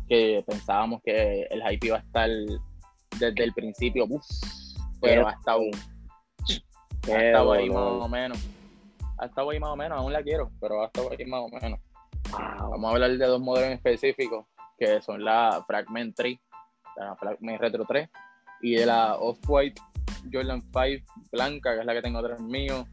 [0.07, 2.29] que pensábamos que el hype iba a estar
[3.19, 4.25] desde el principio, uff,
[5.01, 5.71] pero hasta un
[7.11, 8.49] ha estado ahí más o menos.
[9.17, 11.49] Ha estado ahí más o menos, aún la quiero, pero ha estado ahí más o
[11.49, 11.79] menos.
[12.31, 14.45] Vamos a hablar de dos modelos específicos.
[14.77, 16.37] que son la Fragment 3,
[16.97, 18.09] la Fragment Retro 3,
[18.61, 19.79] y de la Off-White
[20.31, 22.85] Jordan 5 blanca, que es la que tengo atrás mío.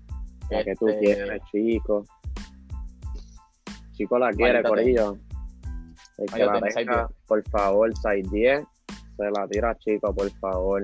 [0.50, 2.04] La que tú Este, quieres, chico.
[3.92, 4.62] Chico la quiere.
[4.62, 5.16] Corillo.
[6.18, 8.64] El que Mándate la en size tenga, por favor, 610,
[9.16, 10.82] se la tira, chico, por favor.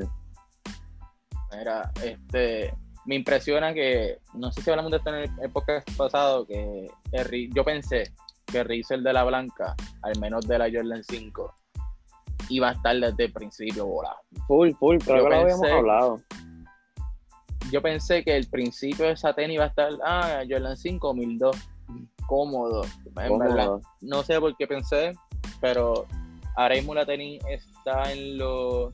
[1.53, 2.75] Mira, este,
[3.07, 6.89] me impresiona que, no sé si hablamos de esto en el, el podcast pasado, que
[7.13, 8.13] el yo pensé
[8.47, 11.55] que el Riesel de la Blanca, al menos de la Jordan 5,
[12.49, 14.19] iba a estar desde el principio volado.
[14.47, 16.21] Full, full, creo Yo lo habíamos hablado.
[17.73, 21.57] Yo pensé que el principio de esa tenis iba a estar, ah, Jordan 5 1002,
[22.27, 22.85] cómodo.
[22.85, 23.39] En Cómodo.
[23.39, 25.13] verdad, no sé por qué pensé,
[25.61, 26.07] pero
[26.57, 28.93] ahora mismo la tenis está en los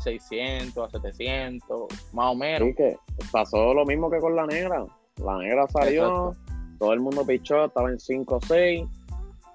[0.00, 2.68] 600 a 700, más o menos.
[2.68, 2.96] Sí, que
[3.30, 4.84] pasó lo mismo que con la negra.
[5.24, 6.32] La negra salió,
[6.78, 8.84] todo el mundo pichó, estaba en 5 o 6.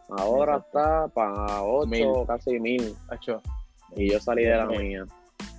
[0.10, 0.80] Ahora Exacto.
[0.80, 2.08] está para 8, Mil.
[2.28, 2.96] casi 1000.
[3.10, 3.42] Hacho,
[3.96, 4.80] Y yo salí de la Mil.
[4.82, 5.06] mía.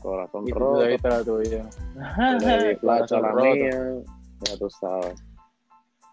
[0.01, 0.81] Corazón y tú roto.
[0.85, 1.69] te la tuya.
[2.41, 3.45] yo le di flash a la roto.
[3.45, 3.81] mía.
[4.45, 5.15] Ya tú sabes.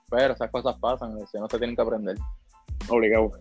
[0.09, 2.15] Pero esas cosas pasan, si no se tienen que aprender.
[2.89, 3.31] Obligado.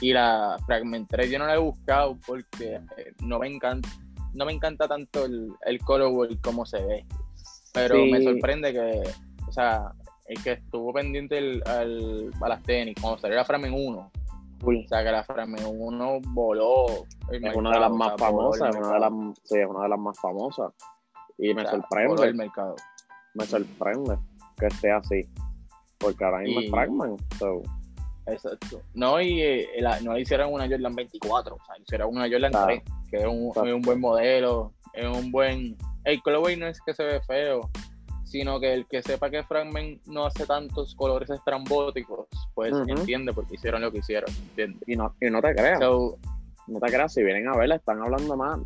[0.00, 3.88] Y la Fragment 3 yo no la he buscado porque eh, no me encanta,
[4.34, 7.06] no me encanta tanto el, el colorway como se ve.
[7.72, 8.10] Pero Sí.
[8.12, 9.02] me sorprende que,
[9.48, 9.92] o sea,
[10.26, 14.10] el que estuvo pendiente el- al- a las tenis, cuando salió la Fragment 1,
[14.60, 14.76] Full.
[14.84, 16.86] o sea, que la Fragment 1 voló.
[17.30, 19.10] el Es una de las más o sea, voló el famosas, es una de las,
[19.12, 19.34] mercado.
[19.44, 20.72] sí, es una de las más famosas.
[21.38, 22.76] Y me sea, sorprende, el mercado.
[23.34, 24.18] me sorprende
[24.58, 25.20] que esté así.
[25.98, 27.20] Porque ahora mismo Y- es Fragment.
[27.38, 27.62] So,
[28.26, 28.80] Exacto.
[28.94, 32.50] No, y eh, la- no le hicieron una Jordan 24, o sea, hicieron una Jordan
[32.52, 32.66] Claro.
[32.66, 35.76] 3, que es un, es un buen modelo, es un buen...
[36.04, 37.70] El colorway no es que se ve feo,
[38.24, 43.46] sino que el que sepa que Fragment no hace tantos colores estrambóticos, pues entiende por
[43.46, 44.82] qué hicieron lo que hicieron, ¿entiendes?
[44.88, 46.18] y, no, y no te creas, So,
[46.66, 48.58] no te creas, si vienen a verla, están hablando más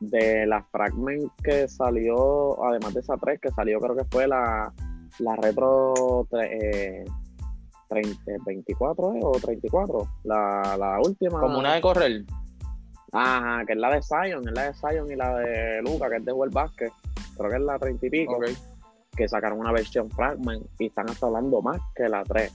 [0.00, 4.72] de la Fragment que salió, además de esa 3, que salió creo que fue la,
[5.20, 5.94] la Retro
[6.30, 7.04] tre- eh,
[7.88, 9.20] 30, 24 ¿eh?
[9.22, 11.40] o 34, la, la última.
[11.40, 12.24] como una de correr,
[13.12, 16.16] Ajá, que es la de Zion, es la de Zion y la de Luca, que
[16.16, 16.90] es de World Basket.
[17.36, 18.46] Creo que es la 30 y pico, ok.
[19.16, 22.52] que sacaron una versión Fragment y están hasta hablando más que la 3.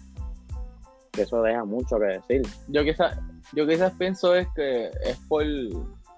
[1.12, 2.42] Que eso deja mucho que decir.
[2.68, 3.18] Yo quizás,
[3.54, 5.44] yo quizás pienso es que es por,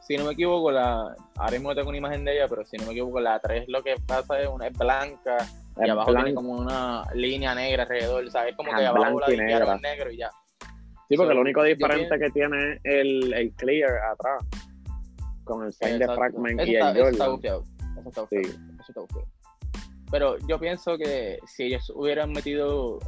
[0.02, 2.88] si no me equivoco, la, ahora mismo tengo una imagen de ella, pero si no
[2.88, 5.38] me equivoco, la 3 lo que pasa es una es blanca
[5.77, 6.41] y abajo tiene blanco.
[6.41, 8.55] como una línea negra alrededor, ¿sabes?
[8.55, 9.19] Como que abajo blanco
[9.65, 10.29] la negro y ya.
[11.09, 14.43] Sí, porque So, lo único diferente que tiene es el, el clear atrás.
[15.43, 16.05] Con el sign de.
[16.05, 17.36] Fragment Eso y está, el eso está Jordan.
[17.36, 17.63] bufiado.
[17.99, 18.36] Eso está Sí.
[18.38, 18.73] bufiado.
[18.79, 19.27] Eso está bufiado.
[20.12, 22.99] Pero yo pienso que si ellos hubieran metido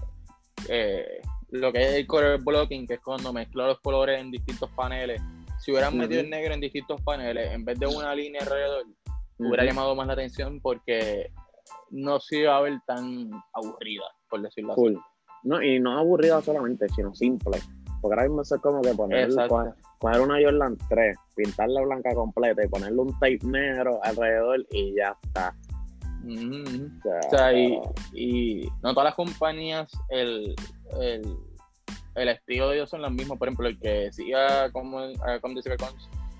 [0.70, 4.70] eh, lo que es el color blocking, que es cuando mezclan los colores en distintos
[4.72, 5.22] paneles,
[5.60, 8.86] si hubieran metido el negro en distintos paneles, en vez de una línea alrededor,
[9.38, 11.32] hubiera llamado más la atención porque
[11.90, 14.98] no se iba a ver tan aburrida, por decirlo así.
[15.44, 17.60] No, y no aburrida solamente, sino simple.
[18.02, 22.64] Porque ahora mismo es como que poner, coger, coger una Jordan 3, pintarla blanca completa
[22.64, 25.56] y ponerle un tape negro alrededor y ya está.
[26.24, 26.88] Ujú.
[26.98, 27.82] O sea, O sea, y,
[28.14, 30.56] y no todas las compañías, el,
[31.00, 31.36] el,
[32.16, 33.38] el estilo de ellos son los mismos.
[33.38, 35.62] Por ejemplo, el que siga como, eh, como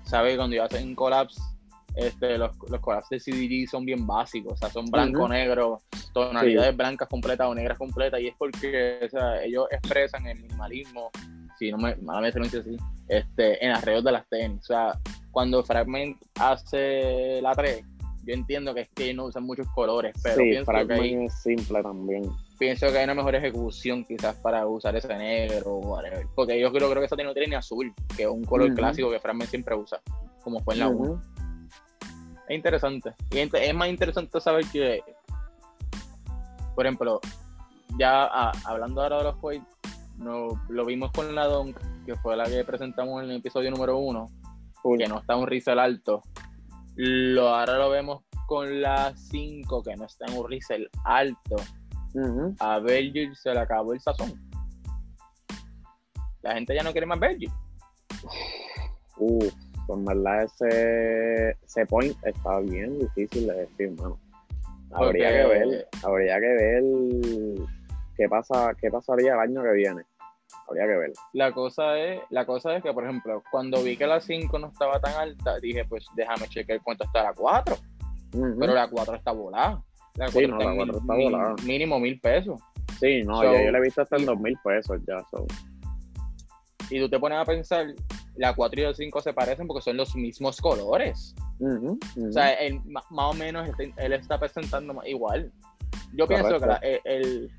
[0.04, 1.36] sabe que cuando hacen collabs,
[1.96, 5.80] este, los, los collabs de CDG son bien básicos, o sea, son blanco-negro,
[6.12, 11.10] tonalidades blancas completas o negras completas, y es porque o sea, ellos expresan el minimalismo,
[11.58, 12.76] si no me, mala lo dice así,
[13.08, 14.60] este, en alrededor de las tenis.
[14.60, 17.82] O sea, cuando Fragment hace la 3,
[18.26, 21.42] yo entiendo que es que no usan muchos colores, pero sí, pienso que hay es
[21.42, 22.24] simple también.
[22.58, 26.26] pienso que hay una mejor ejecución quizás para usar ese negro o whatever.
[26.34, 28.74] Porque yo creo, creo que esa tiene no tiene ni azul, que es un color
[28.74, 30.00] clásico que Fragment siempre usa,
[30.42, 31.22] como fue en la 1.
[32.48, 33.14] Es interesante.
[33.30, 35.02] Y es más interesante saber que,
[36.74, 37.20] por ejemplo,
[37.98, 39.66] ya ah, hablando ahora de los White,
[40.18, 43.98] no, lo vimos con la Dunk, que fue la que presentamos en el episodio número
[43.98, 44.26] 1,
[44.82, 44.98] Full.
[44.98, 46.22] que no está un risel alto.
[46.94, 51.56] Lo, ahora lo vemos con la 5, que no está en un risel alto.
[52.14, 52.54] Ujú.
[52.60, 54.32] a Virgil se le acabó el sazón.
[56.40, 57.50] La gente ya no quiere más Virgil.
[59.18, 59.52] Uf,
[59.86, 64.18] pues en verdad ese, ese point está bien difícil de decir, mano.
[64.92, 66.82] Habría que ver, habría que ver
[68.16, 70.02] qué pasa, qué pasaría el año que viene.
[70.68, 71.12] Habría que ver.
[71.32, 74.68] La cosa es, la cosa es que, por ejemplo, cuando vi que la 5 no
[74.68, 77.76] estaba tan alta, dije, pues déjame chequear cuánto está la 4.
[78.34, 78.56] Ujú.
[78.58, 79.82] Pero la 4 está volada.
[80.14, 81.54] La Sí, 4 no, está la en 4 está mil- volada.
[81.64, 82.60] mínimo mil pesos.
[82.98, 85.18] Sí, no, So, yo, yo le he visto hasta en dos mil pesos ya.
[85.30, 85.44] so.
[86.88, 87.86] y tú te pones a pensar,
[88.36, 91.34] la 4 y la 5 se parecen porque son los mismos colores.
[92.28, 95.50] O sea, él, más o menos él está presentando igual.
[96.12, 97.50] Yo pienso que la- el,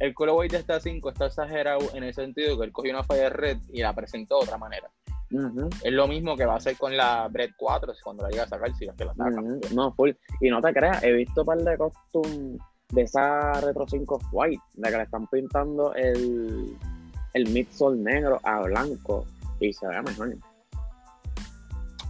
[0.00, 3.28] el, colorway de esta 5 está exagerado en el sentido que él cogió una falla
[3.30, 4.90] red y la presentó de otra manera.
[5.82, 8.48] Es lo mismo que va a hacer con la Bread 4 cuando la llegue a
[8.48, 9.40] sacar, si es que la saca.
[9.74, 10.10] No, full.
[10.40, 14.62] Y no te creas, he visto un par de costumes de esa Retro 5 White,
[14.74, 16.76] de que le están pintando el,
[17.32, 19.24] el midsole negro a blanco
[19.68, 20.36] y se ve mejor.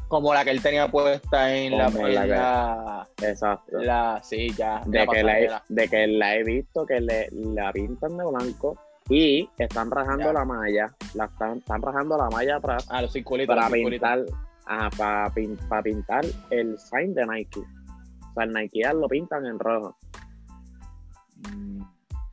[0.08, 3.78] Como la que él tenía puesta en la, Como la que- la, Exacto.
[3.78, 4.82] la- sí, ya.
[4.84, 8.76] de, que la he, de que la he visto que le, la pintan de blanco
[9.08, 10.32] y están rajando Ya.
[10.34, 13.54] la malla, la están, están rajando la malla atrás Ah, los circulitos.
[13.54, 14.08] para los circulitos.
[14.10, 17.60] pintar, ajá, para, pin- para pintar el sign de Nike.
[17.60, 19.96] O sea, el Nike lo pintan en rojo.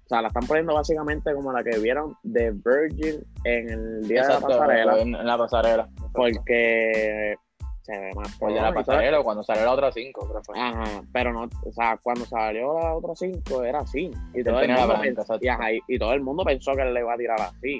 [0.10, 4.22] O sea, la están poniendo básicamente como la que vieron de Virgin en el día
[4.22, 5.90] Exacto, de la pasarela, en, en la pasarela.
[6.14, 7.36] porque
[7.84, 10.46] se ve más Pues de la pasarela o cuando salió la otra 5, creo que
[10.46, 10.60] fue.
[10.60, 14.10] Ajá, pero no, o sea, cuando salió la otra 5 era así.
[14.34, 15.46] Y todo, el mundo blanca, pens- exacto.
[15.46, 17.80] y, ajá, y- y todo el mundo pensó que él le iba a tirar así.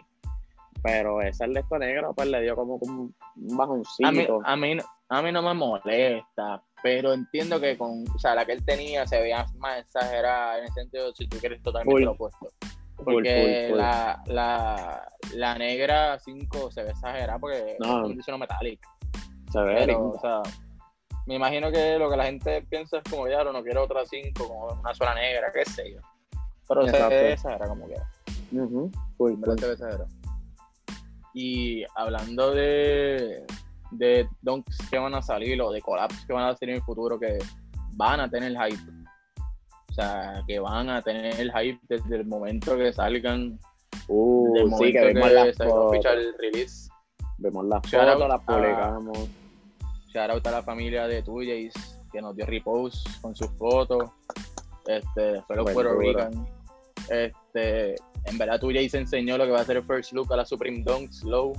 [0.84, 4.08] Pero ese el de negro, pues le dio como un, un bajoncito.
[4.08, 4.78] A mí, a, mí,
[5.10, 9.06] a mí no me molesta, pero entiendo que con, o sea, la que él tenía
[9.08, 12.48] se veía más exagerada en el sentido si tú quieres totalmente lo opuesto.
[13.04, 13.78] Porque full, full.
[13.80, 18.02] La, la, la negra 5 se ve exagerada porque No.
[18.04, 18.90] es un diseño metálico.
[19.52, 20.42] se ve Pero, o sea,
[21.26, 24.48] me imagino que lo que la gente piensa es como ya, no quiero otra 5,
[24.48, 26.02] como una sola negra, qué sé yo.
[26.68, 28.10] Pero se ve exagerada como quiera.
[28.52, 29.34] Verdad full.
[29.60, 30.08] se ve exagerado.
[31.34, 33.46] Y hablando de,
[33.92, 36.84] de donks que van a salir o de collabs que van a salir en el
[36.86, 37.38] futuro que
[37.94, 38.92] van a tener hype.
[39.90, 43.60] O sea, que van a tener el hype desde el momento que salgan,
[44.08, 45.86] Uh, desde el sí, que momento que las se fotos.
[45.86, 46.90] oficial el release.
[47.38, 49.30] Vimos las Shout fotos, out las publicamos.
[50.14, 51.74] Shout out a la familia de Tuyes
[52.12, 54.10] que nos dio repost con sus fotos.
[54.88, 55.94] Este, fue los Puerto.
[56.00, 56.48] Rican.
[57.10, 60.46] Este, en verdad Tuyes enseñó lo que va a ser el first look a la
[60.46, 61.54] Supreme Dunks Low.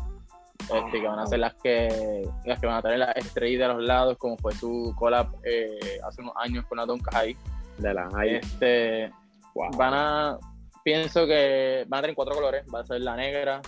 [0.61, 3.75] Este, que van a ser las que las que van a tener las estrellas de
[3.75, 7.37] los lados, como fue su collab eh, hace unos años con la Dunk High.
[7.79, 8.37] De las high.
[8.37, 9.11] Este,
[9.55, 9.70] Wow.
[9.77, 10.38] van a,
[10.85, 12.64] pienso que van a tener cuatro colores.
[12.73, 13.61] Va a ser la negra,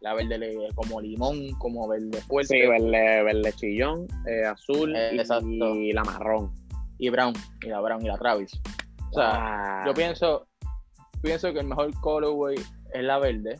[0.00, 2.54] la verde como limón, como verde fuerte.
[2.60, 5.46] Sí, verde, verde chillón, eh, azul Eh, y, exacto.
[5.74, 6.52] y la marrón.
[6.98, 7.32] y brown,
[7.62, 8.60] y la brown y la Travis.
[9.10, 10.48] O sea, Ah, yo pienso,
[11.22, 12.56] pienso que el mejor colorway
[12.92, 13.56] es la verde,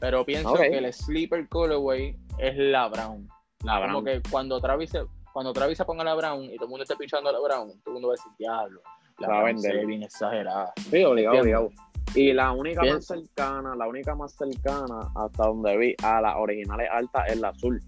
[0.00, 3.28] pero pienso que el sleeper colorway es la brown.
[3.64, 6.70] la Como que cuando Travis se, cuando Travis se ponga la brown y todo el
[6.70, 8.80] mundo esté pichando la brown, todo el mundo va a decir, diablo,
[9.18, 9.76] la Va a vender.
[9.76, 10.72] ve bien exagerada.
[10.90, 11.70] Sí, obligado, obligado.
[12.14, 16.88] Y la única más cercana, la única más cercana hasta donde vi a las originales
[16.92, 17.80] altas es la azul.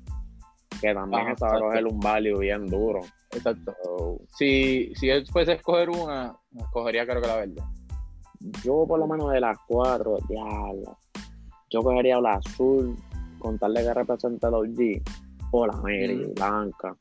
[0.81, 3.01] Que también esa va a coger un value bien duro.
[3.33, 3.75] Exacto.
[3.85, 7.63] So, Si, si él fuese a escoger una, escogería creo que la verde.
[8.65, 10.99] yo por lo menos de las cuatro, diablo.
[11.77, 12.97] Yo cogería la azul,
[13.39, 15.03] con tal de que represente los G,
[15.51, 16.33] o la negra y Ujú.
[16.33, 16.97] blanca.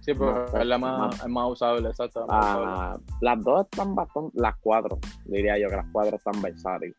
[0.00, 2.24] Sí, pero es la más, más- es más usable, exacto.
[2.28, 6.94] Ah, las dos están bastante, las cuatro, diría yo que las cuatro están versátiles.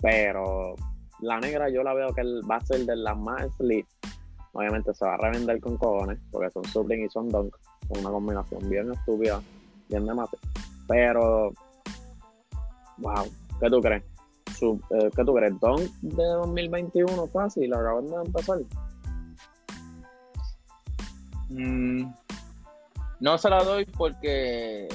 [0.00, 0.76] Pero
[1.18, 3.88] la negra yo la veo que va a ser de las más sleek.
[4.52, 7.52] Obviamente se va a revender con cojones, porque son Supreme y son Dunk.
[7.92, 9.42] Son una combinación bien estúpida,
[9.88, 10.36] bien de mate.
[10.86, 11.50] Pero,
[12.98, 13.24] wow,
[13.60, 14.04] ¿qué tú crees?
[14.58, 15.58] Su- eh, ¿Qué tú crees?
[15.60, 17.72] ¿Dunk de 2021 fácil?
[17.72, 18.58] Acaban de empezar.
[21.50, 22.12] Mm,
[23.20, 24.88] no se la doy porque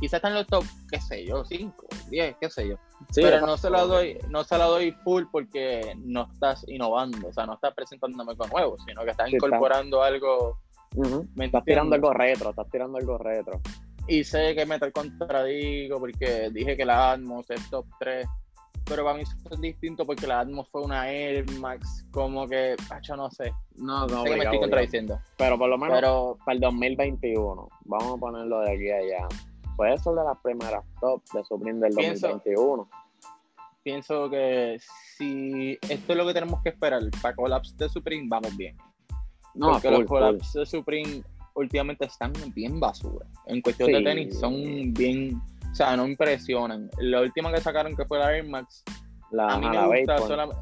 [0.00, 2.76] quizás está en los top, qué sé yo, 5, 10, qué sé yo.
[3.10, 7.28] Sí, pero no se la doy, no se la doy full porque no estás innovando,
[7.28, 9.46] o sea, no estás presentándome algo nuevo, sino que estás Sí, está.
[9.46, 10.58] incorporando algo.
[10.94, 11.26] Ujú.
[11.34, 13.60] ¿me Estás tirando algo retro, estás tirando algo retro.
[14.08, 18.26] Y sé que me contradigo porque dije que la Atmos es top 3,
[18.88, 22.74] pero para mí eso es distinto porque la Atmos fue una Air Max, como que,
[23.02, 26.38] yo no sé, No, no, sé que me estoy contradiciendo, Pero por lo menos pero
[26.44, 29.28] para el 2021, vamos a ponerlo de aquí a allá.
[29.76, 32.88] Puede ser de las primeras top de Supreme del Pienso- 2021.
[33.82, 34.78] pienso que
[35.16, 38.76] si esto es lo que tenemos que esperar para collabs de Supreme, vamos bien.
[39.54, 41.22] No, porque full, los collabs de Supreme
[41.54, 43.26] últimamente están bien basura.
[43.46, 44.04] En cuestión de Sí.
[44.04, 46.90] tenis son bien, o sea, no impresionan.
[46.98, 48.82] La última que sacaron que fue la Air Max.
[49.30, 50.56] La, a mí me gusta, solam-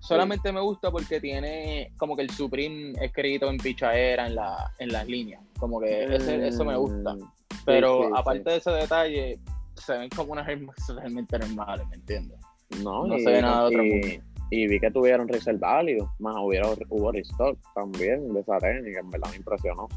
[0.00, 4.92] solamente me gusta porque tiene como que el Supreme escrito en pichadera en, la, en
[4.92, 5.42] las líneas.
[5.58, 7.14] Como que ese- eso me gusta.
[7.14, 7.30] Mm,
[7.64, 9.38] Pero sí, aparte de ese detalle,
[9.74, 12.38] se ven como unas Air Max realmente normales, ¿me entiendes?
[12.82, 14.08] No, no y, se ve nada de otro mundo.
[14.50, 19.10] Y vi que tuvieron reserve value, más hubo, hubo restock también de esa técnica, en
[19.10, 19.88] verdad me impresionó.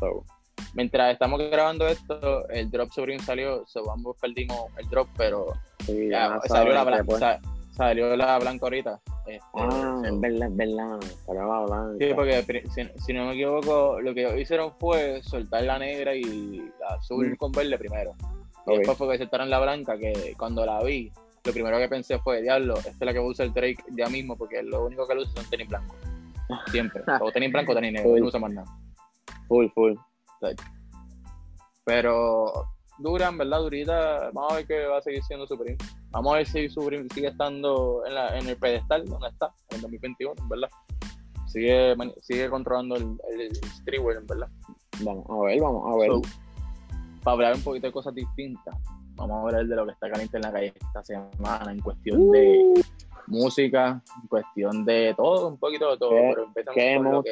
[0.73, 5.47] Mientras estamos grabando esto, el drop Supreme salió, so ambos perdimos el drop, pero
[5.85, 7.39] Sí, ya, ya salió, la blanca, pues, sa-
[7.71, 8.99] salió la blanca ahorita.
[9.27, 10.99] Este, Ah, es verdad, es verdad.
[11.25, 11.95] Salió la blanca.
[12.05, 16.57] Sí, porque si, si no me equivoco, lo que hicieron fue soltar la negra y
[16.79, 17.35] la azul Mm.
[17.35, 18.13] con verde primero.
[18.67, 21.11] Y después fue que soltaron la blanca, que cuando la vi,
[21.43, 23.83] lo primero que pensé fue, diablo, esta es la que va a usar el Drake
[23.97, 25.97] ya mismo, porque lo único que lo usa son tenis blancos.
[26.71, 27.01] Siempre.
[27.21, 28.67] o tenis blanco o tenis negro, no usa más nada.
[29.47, 29.93] Full, full.
[31.85, 32.51] Pero
[32.99, 35.77] dura, en verdad, durita, vamos a ver qué va a seguir siendo Supreme.
[36.11, 39.75] Vamos a ver si Supreme sigue estando en, la, en el pedestal donde está, en
[39.77, 40.69] el 2021, en verdad.
[41.47, 44.47] Sigue, sigue controlando el, el streetwear, en verdad.
[45.03, 46.11] Vamos a ver, vamos a ver.
[46.11, 46.21] So,
[47.23, 48.75] para hablar un poquito de cosas distintas,
[49.15, 52.31] vamos a hablar de lo que está caliente en la calle esta semana en cuestión
[52.31, 52.83] de
[53.27, 56.09] música, en cuestión de todo, un poquito de todo.
[56.11, 57.23] ¿Qué- pero empezamos que con lo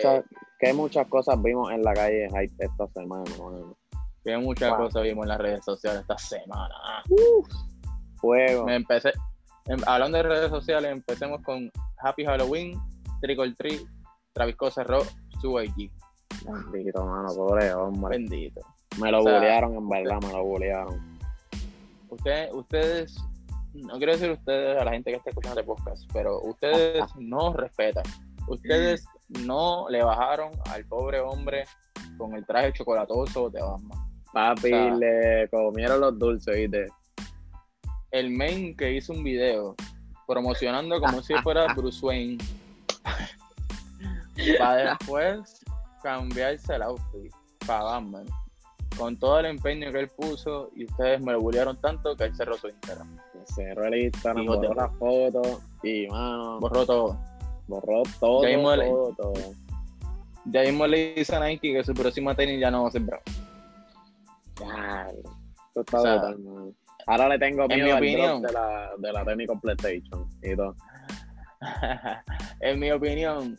[0.59, 3.75] que muchas cosas vimos en la calle hype esta semana, mano.
[4.23, 4.79] que, muchas Wow.
[4.79, 6.75] cosas vimos en las redes sociales esta semana.
[8.17, 8.65] Fuego.
[8.65, 9.13] Me empecé,
[9.67, 12.77] em- hablando de redes sociales, empecemos con Happy Halloween,
[13.21, 13.79] Trick or Treat,
[14.33, 14.99] Travis Scott cerró
[15.41, 15.89] su IG.
[16.71, 18.17] Bendito, mano, pobre hombre.
[18.17, 18.61] Bendito.
[18.99, 21.19] Me lo o sea, bulearon, en verdad, me lo bulearon.
[22.09, 23.17] Ustedes, ustedes,
[23.73, 27.53] no quiero decir ustedes a la gente que está escuchando este podcast, pero ustedes no
[27.53, 28.03] respetan.
[28.47, 31.65] Ustedes no le bajaron al pobre hombre
[32.17, 33.99] con el traje chocolatoso de Batman.
[34.33, 36.87] Papi, O sea, le comieron los dulces, ¿viste?
[38.11, 39.75] El main que hizo un video
[40.27, 42.37] promocionando como si fuera Bruce Wayne
[44.57, 45.61] para después
[46.01, 47.33] cambiarse el outfit
[47.65, 48.25] para Batman
[48.97, 52.35] con todo el empeño que él puso y ustedes me lo bullearon tanto que él
[52.35, 53.17] cerró su Instagram.
[53.45, 57.19] Cerró el Instagram, borró la foto y, mano, Borró todo.
[57.69, 59.33] Borró todo, Ya mismo le- todo, todo.
[60.45, 63.01] Ya mismo le dice a Nike que su próxima tenis ya no va a ser
[63.01, 63.21] brown.
[64.59, 65.07] Ya,
[65.67, 66.73] esto está O sea, brutal, mano.
[67.07, 70.27] Ahora le tengo en miedo mi al opinión- de la, de la tenis con PlayStation
[70.43, 70.75] y todo.
[72.61, 73.57] en mi opinión,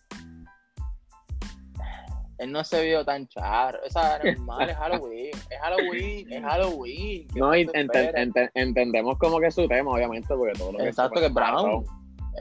[2.38, 3.78] él no se vio tan charro.
[3.86, 5.30] O sea, normal, es Halloween.
[5.50, 7.28] Es Halloween, es Halloween.
[7.28, 8.22] ¿Qué No, ente- espera?
[8.22, 11.34] ente- entendemos como que es su tema, obviamente, porque todo lo que Exacto, que es
[11.34, 11.84] brown.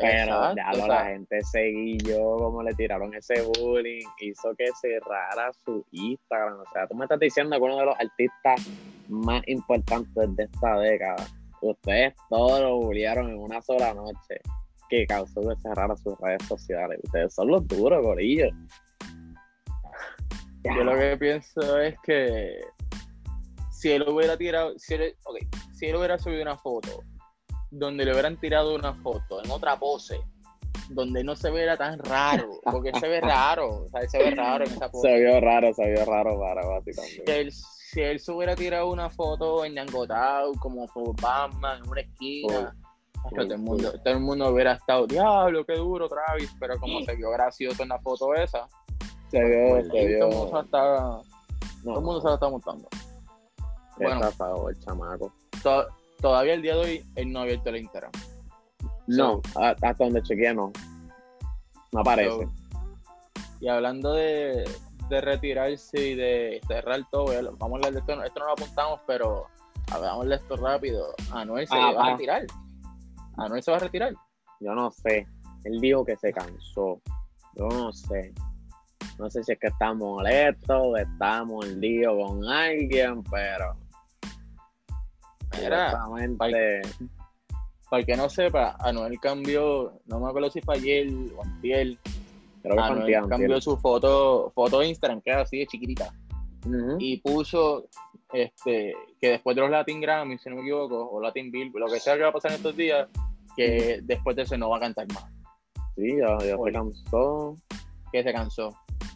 [0.01, 4.67] Pero ya o lo, sea, la gente seguilló, como le tiraron ese bullying, hizo que
[4.79, 6.59] cerrara su Instagram.
[6.59, 8.69] O sea, tú me estás diciendo que uno de los artistas
[9.07, 11.27] más importantes de esta década,
[11.61, 14.41] ustedes todos lo bullearon en una sola noche,
[14.89, 16.99] que causó que cerrara sus redes sociales.
[17.03, 18.47] Ustedes son los duros, gorillo.
[20.63, 22.59] Yo lo que pienso es que
[23.71, 25.37] si él hubiera tirado, si él, ok,
[25.73, 27.03] si él hubiera subido una foto
[27.71, 30.19] donde le hubieran tirado una foto en otra pose,
[30.89, 34.31] donde no se viera tan raro, porque se ve raro, o sea, él se ve
[34.31, 35.07] raro en esa pose.
[35.07, 37.39] Se vio raro, se vio raro para Si básicamente.
[37.41, 42.01] él, si él se hubiera tirado una foto en Yangotao, como por Batman, en una
[42.01, 42.75] esquina,
[43.25, 46.79] Uy, todo, el uy, mundo, todo el mundo hubiera estado, diablo, qué duro, Travis, pero
[46.79, 48.67] como se vio gracioso en la foto esa,
[49.29, 50.27] Se vio, pues, se todo el vio.
[50.29, 51.21] mundo se la está-
[51.83, 52.87] todo el mundo No, se la está montando.
[53.97, 54.21] bueno.
[54.21, 55.33] zafado el chamaco.
[55.63, 55.87] To-
[56.21, 58.11] todavía el día de hoy él no ha abierto el Instagram.
[59.07, 60.71] No, a- hasta donde chequeé no.
[61.91, 62.29] No aparece.
[62.29, 62.51] So,
[63.61, 64.69] y hablando de,
[65.09, 67.25] de retirarse y de cerrar todo,
[67.57, 69.47] vamos a hablar de esto, esto no lo apuntamos, pero
[69.91, 71.13] hablamos de esto rápido.
[71.31, 72.43] Anuel se Ah, va a retirar.
[73.37, 74.13] Anuel se va a retirar.
[74.59, 75.25] Yo no sé.
[75.63, 77.01] Él dijo que se cansó.
[77.55, 78.33] Yo no sé.
[79.17, 83.75] No sé si es que está molesto o está mordido con alguien, pero.
[87.89, 91.97] Para el que no sepa, Anuel cambió, no me acuerdo si fue ayer o antier,
[92.61, 93.61] creo que Anuel antier, cambió antier.
[93.61, 96.13] su foto, foto de Instagram, que era así de chiquitita.
[96.99, 97.87] Y puso
[98.31, 101.87] este que después de los Latin Grammy, si no me equivoco, o Latin Bill, lo
[101.87, 103.07] que sea que va a pasar en estos días,
[103.55, 105.25] que después de eso no va a cantar más,
[105.95, 107.55] Sí, ya, ya se cansó,
[108.11, 108.73] que se cansó.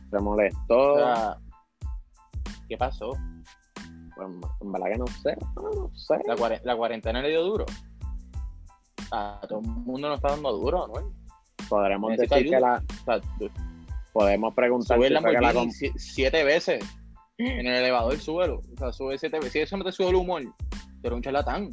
[0.10, 0.94] se molestó.
[0.94, 1.38] O sea,
[2.68, 3.12] ¿qué pasó?
[4.16, 4.28] Pues,
[4.62, 5.38] en verdad que no sé.
[5.56, 6.16] No, sé.
[6.28, 7.66] La, cuare- la cuarentena le dio duro.
[9.12, 11.14] A todo el mundo nos está dando duro, ¿no?
[11.70, 12.84] Podremos Necesita decir que la.
[13.02, 13.52] O sea, tú-
[14.12, 15.22] Podemos preguntar si la
[15.98, 16.86] siete veces
[17.40, 18.62] en el elevador, súbelo.
[18.76, 19.52] O sea, sube siete veces.
[19.54, 20.44] Si eso no te sube el humor,
[21.02, 21.72] pero un charlatán.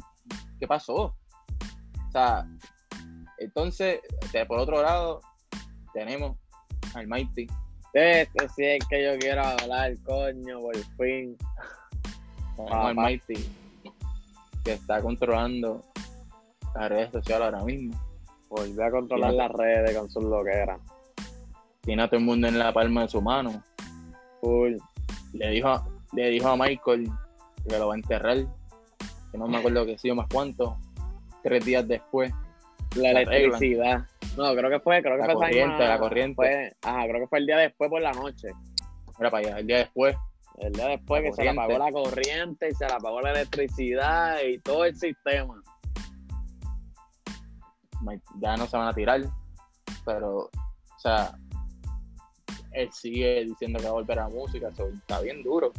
[0.59, 0.95] ¿Qué pasó?
[0.95, 2.47] O sea,
[3.37, 3.99] entonces,
[4.47, 5.21] por otro lado,
[5.93, 6.35] tenemos
[6.95, 7.47] al Mighty.
[7.93, 11.37] Este sí es que yo quiero hablar, coño, por fin.
[12.55, 13.07] Tenemos al Papá.
[13.07, 13.49] Mighty
[14.63, 15.81] que está controlando
[16.75, 17.99] las redes sociales ahora mismo.
[18.49, 20.79] Volvió a controlar las redes con sus loqueras.
[21.81, 23.63] Tiene a todo el mundo en la palma de su mano.
[24.41, 24.75] Full.
[25.33, 25.83] Le dijo,
[26.13, 27.09] le dijo a Michael
[27.67, 28.37] que lo va a enterrar.
[29.31, 30.77] Que no me acuerdo que sí o más cuánto.
[31.41, 32.31] Tres días después.
[32.95, 34.05] La electricidad.
[34.37, 36.35] No, creo que fue, creo que La fue esa corriente, misma- la corriente.
[36.35, 38.49] fue- ajá, creo que fue el día después por la noche.
[39.19, 39.59] Era para allá.
[39.59, 40.15] El día después.
[40.59, 43.31] El día después La que se le apagó la corriente y se le apagó la
[43.31, 45.61] electricidad y todo el sistema.
[48.39, 49.21] Ya no se van a tirar,
[50.05, 50.49] pero, o
[50.99, 51.33] sea,
[52.71, 55.71] él sigue diciendo que va a volver a la música, eso está bien duro.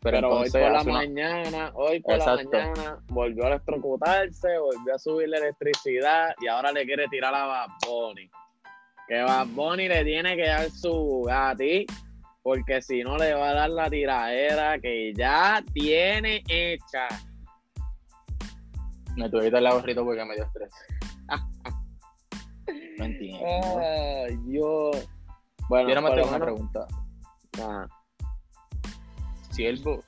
[0.00, 2.48] Pero, Pero, hoy por la una- mañana, hoy por Exacto.
[2.52, 7.34] la mañana volvió a electrocutarse, volvió a subir la electricidad y ahora le quiere tirar
[7.34, 8.30] a Bad Bunny.
[9.08, 11.86] Que Bad Bunny le tiene que dar su gati
[12.46, 17.08] porque si no le va a dar la tiradera que ya tiene hecha.
[19.16, 20.70] me tuve que quitar la gorrita porque me dio estrés.
[22.98, 23.44] no entiendo.
[23.80, 25.08] Ay, Dios.
[25.68, 26.86] Bueno, Yo por lo tengo una pregunta.
[27.58, 27.88] Ajá.
[29.50, 30.04] Siervo,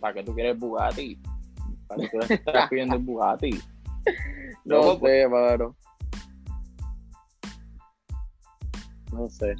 [0.00, 1.20] ¿para qué tú quieres Bugatti?
[1.88, 3.50] ¿Para qué tú le estás pidiendo el Bugatti?
[4.64, 5.12] No pues.
[5.12, 5.76] sé, mano.
[9.12, 9.54] No sé.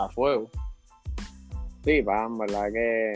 [0.00, 0.50] A fuego.
[1.84, 3.12] Sí, pa, en verdad que.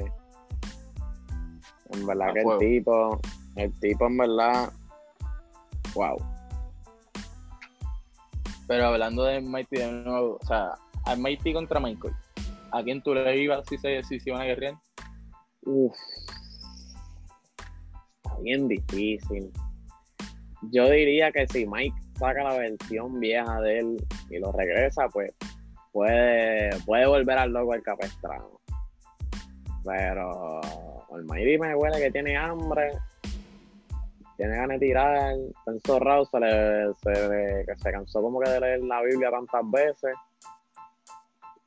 [1.90, 2.60] En verdad A que fuego.
[2.60, 3.20] el tipo.
[3.56, 4.72] El tipo, en verdad.
[5.94, 6.16] Wow.
[8.66, 10.72] Pero hablando de Mighty de nuevo, o sea,
[11.04, 12.14] al Mighty contra Michael,
[12.72, 14.74] ¿a quién tú le ibas si se, si se iban a guerrear?
[15.62, 15.94] Uf.
[18.22, 19.50] Está bien difícil.
[20.72, 25.32] Yo diría que si Mike saca la versión vieja de él y lo regresa, pues
[25.94, 28.60] puede, puede volver al loco el capestrano.
[29.84, 30.60] Pero
[31.16, 32.90] el Mighty me huele que tiene hambre,
[34.36, 38.50] tiene ganas de tirar, está enzorrado, se le, se le- que se cansó como que
[38.50, 40.14] de leer la Biblia tantas veces.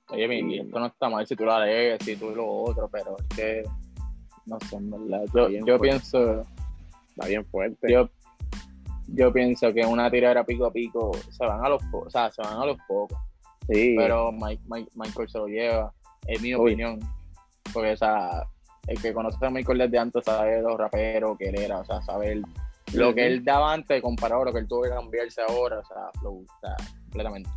[0.09, 3.15] Oye, mi, esto no está mal si tú la lees, si tú lo otro, pero
[3.17, 3.63] es que,
[4.45, 5.25] no sé, en verdad.
[5.65, 6.41] Yo, pienso,
[7.09, 7.91] Está bien fuerte.
[7.91, 8.09] yo,
[9.07, 12.41] yo pienso que una tiradera pico a pico se van a los o sea, se
[12.41, 13.17] van a los pocos.
[13.69, 15.93] Sí, Pero Mike, Mike- Michael se lo lleva,
[16.27, 16.61] es mi Uy.
[16.73, 16.99] opinión.
[17.73, 18.47] Porque, o sea,
[18.87, 22.01] el que conoce a Michael desde antes sabe los raperos que él era, o sea,
[22.01, 22.45] sabe el-
[22.93, 25.85] lo que él daba antes comparado a lo que él tuvo que cambiarse ahora, o
[25.85, 27.49] sea, lo gusta completamente.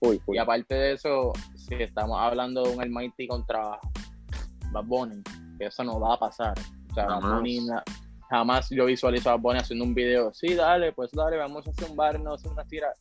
[0.00, 0.36] Uy, uy.
[0.36, 3.78] Y aparte de eso, si estamos hablando de un Almighty contra
[4.72, 5.22] Bad Bunny,
[5.58, 6.54] que eso no va a pasar.
[6.90, 7.34] O sea, Jamás.
[7.36, 7.60] Bunny
[8.28, 10.32] jamás yo visualizo a Bad Bunny haciendo un video.
[10.34, 12.92] Sí, dale, pues dale, vamos a hacer un bar, no hacer una tira.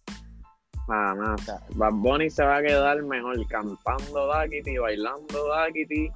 [0.91, 1.47] Nada más.
[1.75, 6.11] Bad Bunny se va a quedar mejor cantando Daquiti, bailando Daquiti,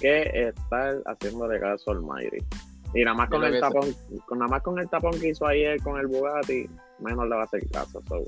[0.00, 2.38] que estar haciéndole caso al Mighty.
[2.94, 3.92] Y nada más con lo el tapón,
[4.26, 6.68] con nada más con el tapón que hizo ayer con el Bugatti,
[7.00, 8.00] menos le va a hacer caso.
[8.08, 8.22] so.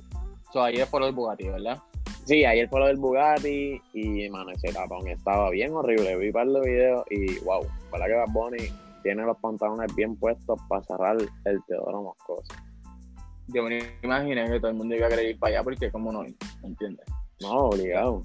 [0.53, 1.79] So, ahí es por el Bugatti, ¿verdad?
[2.25, 6.17] Sí, ayer fue lo del Bugatti y mano, ese tapón estaba bien horrible.
[6.17, 8.69] Vi un par de videos y wow, para que Bad Bunny
[9.05, 12.53] tiene los pantalones bien puestos para cerrar el Teodoro Moscoso.
[13.49, 16.11] Yo me imaginé que todo el mundo iba a querer ir para allá porque como
[16.13, 16.35] no, ¿me
[16.69, 17.07] entiendes?
[17.41, 18.23] No, obligado.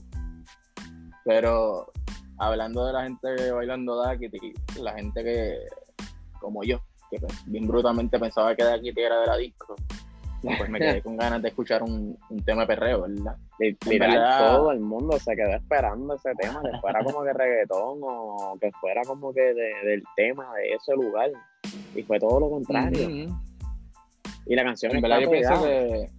[1.26, 1.92] Pero
[2.38, 5.58] hablando de la gente bailando Daquiti, la gente que,
[6.40, 6.80] como yo,
[7.12, 7.18] que
[7.48, 9.76] bien brutalmente pensaba que Daquiti era de la disco,
[10.42, 13.36] pues me quedé con ganas de escuchar un, un tema de perreo, ¿verdad?
[13.60, 18.00] Literal, verdad- todo el mundo se quedó esperando ese tema, que fuera como que reggaetón
[18.02, 21.30] o que fuera como que de- del tema de ese lugar.
[21.94, 23.08] Y fue todo lo contrario.
[23.26, 23.36] Ujú.
[24.50, 25.68] Y la canción En está verdad yo pienso pegada.
[25.88, 26.10] que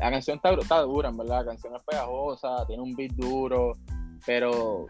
[0.00, 3.72] la canción está, está dura, en verdad, la canción es pegajosa, tiene un beat duro,
[4.26, 4.86] pero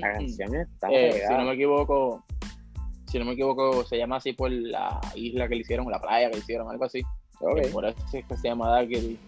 [0.00, 2.24] La canción está eh, si no me equivoco,
[3.06, 6.28] si no me equivoco, se llama así por la isla que le hicieron, la playa
[6.28, 7.02] que le hicieron, algo así.
[7.56, 9.18] Que Por eso es que se llama Darkedy.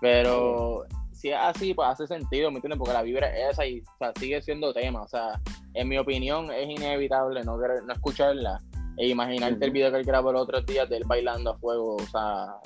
[0.00, 2.78] Pero si es así, pues hace sentido, ¿me entiendes?
[2.78, 5.02] Porque la vibra es esa y o sea, sigue siendo tema.
[5.02, 5.40] O sea,
[5.74, 8.58] en mi opinión es inevitable no, querer- no escucharla
[8.98, 11.96] e imaginarte el video que él grabó el otro día de él bailando a fuego,
[11.96, 12.56] o sea,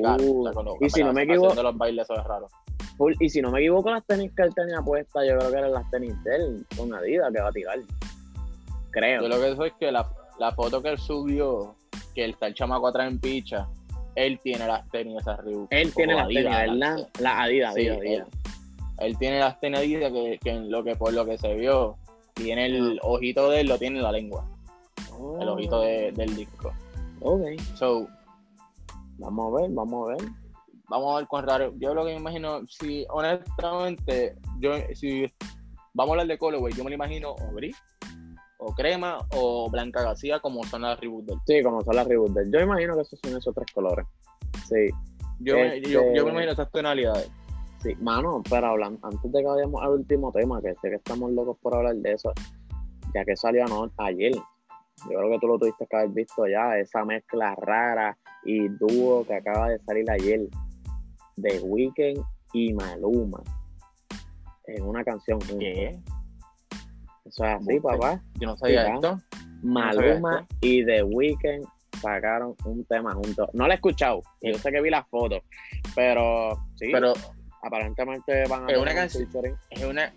[0.00, 2.24] gato, o sea, con los- Uh, y si no me equivoco- los bailes, eso es
[2.24, 2.46] raro.
[2.96, 5.58] Full- Y si no me equivoco, las tenis que él tenía puestas, yo creo que
[5.58, 7.78] eran las tenis de él, con Adidas, que va a tirar.
[8.90, 9.22] Creo.
[9.22, 10.08] Yo lo que sé es que la,
[10.38, 11.74] la foto que él subió,
[12.14, 13.66] que está el chamaco atrás en picha,
[14.14, 15.68] él tiene las tenis esas Reebok.
[15.70, 17.08] Él tiene las tenis, Adidas, ¿verdad?
[17.20, 18.24] las- Adidas, Sí, Adidas, él,
[18.98, 21.96] él tiene las tenis Adidas que, que en lo que por lo que se vio,
[22.34, 24.46] tiene el ojito de él, lo tiene en la lengua,
[25.40, 26.72] el ojito de- del disco.
[27.20, 27.42] Ok.
[27.74, 28.06] So,
[29.18, 30.30] Vamos a ver, vamos a ver.
[30.88, 31.72] Vamos a ver cuán raro.
[31.78, 35.26] Yo lo que me imagino, si honestamente, yo si
[35.94, 37.76] vamos a hablar de Colorway, yo me lo imagino o gris,
[38.58, 41.38] o crema, o blanca García, como son las reboot del.
[41.46, 42.50] Sí, como son las reboot del.
[42.50, 44.06] Yo imagino que esos son esos tres colores.
[44.68, 44.88] Sí.
[45.38, 47.30] Yo, me- yo, yo Este- me imagino esas tonalidades.
[47.82, 51.30] Sí, mano, pero hablando, antes de que vayamos al último tema, que sé que estamos
[51.32, 52.32] locos por hablar de eso,
[53.14, 54.32] ya que salió ano- ayer,
[55.10, 59.24] yo creo que tú lo tuviste que haber visto ya, esa mezcla rara y dúo
[59.26, 60.40] que acaba de salir ayer
[61.36, 62.22] de Weekend
[62.52, 63.42] y Maluma
[64.66, 65.38] en una canción.
[65.40, 65.98] ¿Qué?
[67.24, 68.20] Eso es así, papá.
[68.38, 69.18] Yo no sabía Sí, esto.
[69.62, 71.64] Maluma y The Weeknd
[72.00, 73.48] sacaron un tema juntos.
[73.52, 75.40] No lo he escuchado, yo sé que vi las fotos,
[75.94, 77.12] pero sí, Pero
[77.62, 79.28] aparentemente van a Es una un canción-
[79.70, 80.12] es una,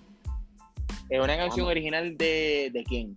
[1.10, 3.16] es una canción original de, de quién?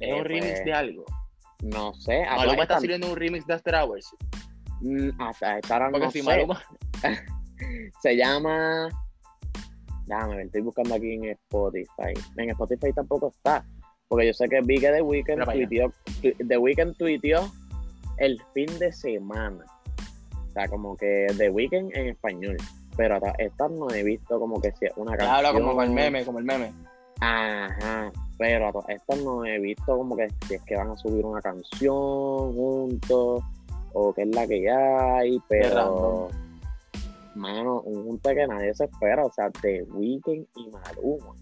[0.00, 1.04] Es un remix pues, de algo.
[1.62, 2.24] No sé.
[2.26, 4.14] Maluma está estas- haciendo un remix de After Hours.
[4.82, 6.26] Mm, Hasta esta hora Porque no si sé.
[6.26, 6.62] Maluma.
[8.02, 8.88] Se llama.
[10.06, 12.12] Déjame ver, estoy buscando aquí en Spotify.
[12.36, 13.64] En Spotify tampoco está.
[14.08, 15.92] Porque yo sé que vi que The Weeknd tuiteó,
[16.22, 17.50] tu- The Weeknd tuiteó
[18.18, 19.64] el fin de semana.
[20.46, 22.56] O sea, como que The Weeknd en español.
[22.96, 25.36] Pero hasta esta no he visto como que sea una canción.
[25.36, 26.72] Habla como el meme, como el meme.
[27.20, 30.96] Ajá, pero a todas estas no he visto como que si es que van a
[30.96, 33.42] subir una canción juntos
[33.92, 36.28] o qué es la que hay, pero
[37.34, 41.34] mano, un junte que nadie se espera, o sea, The Weeknd y Maluma.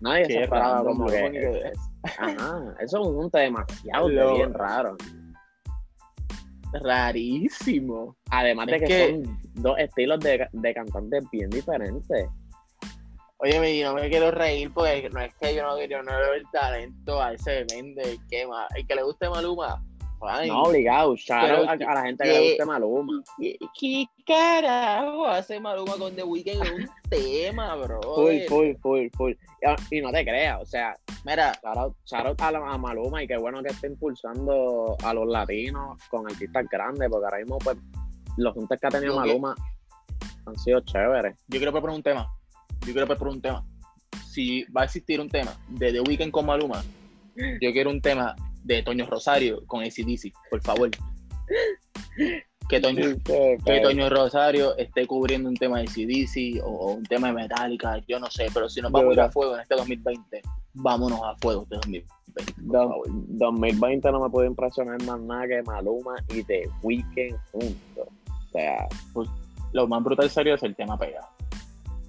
[0.00, 1.72] Nadie se esperaba como que,
[2.18, 4.96] ajá, eso es un junte demasiado Lo- bien raro.
[6.82, 8.16] Rarísimo.
[8.30, 12.26] Además de que- son dos estilos de, de cantantes bien diferentes.
[13.40, 16.34] Oye, y no me quiero reír porque no es que yo no, yo no veo
[16.34, 18.18] el talento a ese vende.
[18.28, 19.82] Que, ma- el que le guste Maluma.
[20.48, 23.22] No obligado, shout a, que- a la gente que que- le guste Maluma.
[23.38, 28.00] ¿Qué, qué carajo hace Maluma con The Weeknd en un tema, bro?
[28.02, 29.32] Full, full, full, full.
[29.90, 33.26] Y, y no te creas, o sea, Mira, shout out, shout out a, Maluma y
[33.28, 37.76] qué bueno que esté impulsando a los latinos con artistas grandes, porque ahora mismo, pues,
[38.36, 39.54] los juntos que ha tenido que- Maluma
[40.46, 41.36] han sido chéveres.
[41.48, 42.32] yo quiero proponer un tema.
[42.88, 43.64] Yo quiero proponer un tema.
[44.32, 46.82] Si va a existir un tema de The Weeknd con Maluma,
[47.60, 48.34] yo quiero un tema
[48.64, 50.90] de Toño Rosario con ACDC, por favor.
[52.68, 57.28] Que Toño, que Toño Rosario esté cubriendo un tema de ACDC o, o un tema
[57.28, 59.74] de Metallica, yo no sé, pero si nos vamos a ir a fuego en este
[59.74, 60.42] 2020,
[60.74, 63.06] vámonos a fuego este 2020, por Dos- favor.
[63.10, 68.08] 2020 no me puede impresionar más nada que Maluma y The Weeknd juntos.
[68.28, 68.88] O sea,
[69.72, 71.26] Lo más brutal serio es el tema pegado.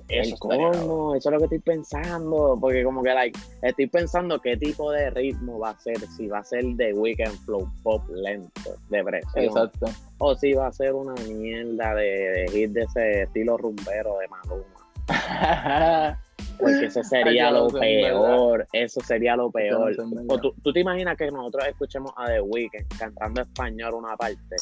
[0.10, 4.58] Eso el eso es lo que estoy pensando, porque como que like, estoy pensando qué
[4.58, 8.76] tipo de ritmo va a ser, si va a ser The Weeknd flow pop lento,
[8.90, 9.86] de presión, Exacto.
[10.18, 14.28] o si va a ser una mierda de, de hit de ese estilo rumbero de
[14.30, 14.80] Maluma.
[16.60, 19.96] Porque eso sería lo no peor, eso sería lo peor.
[20.28, 24.56] o tú, tú te imaginas que nosotros escuchemos a The Weeknd cantando español una parte.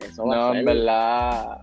[0.00, 1.58] Eso va No, a ser, en verdad,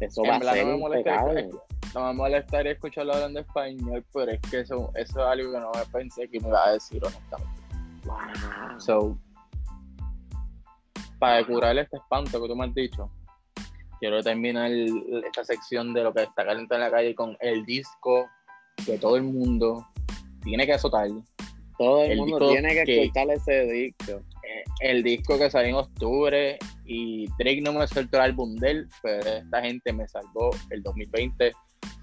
[0.00, 1.50] eso en va a verdad ser no me molesta, impecable.
[1.94, 5.70] no me molestaría escucharlo hablando español, pero es que eso, eso es algo que no
[5.74, 7.60] me pensé que me iba a decir honestamente.
[8.04, 8.80] Wow.
[8.80, 9.18] So,
[11.18, 13.10] para curar este espanto que tú me has dicho,
[13.98, 18.28] quiero terminar esta sección de lo que está caliente en la calle con el disco
[18.86, 19.84] que todo el mundo
[20.42, 21.08] tiene que azotar.
[21.76, 24.20] Todo el, el mundo tiene que, que- escuchar ese disco.
[24.80, 28.88] El disco que salió en octubre y Drake no me soltó el álbum de él,
[29.02, 31.52] pero esta gente me salvó el 2020.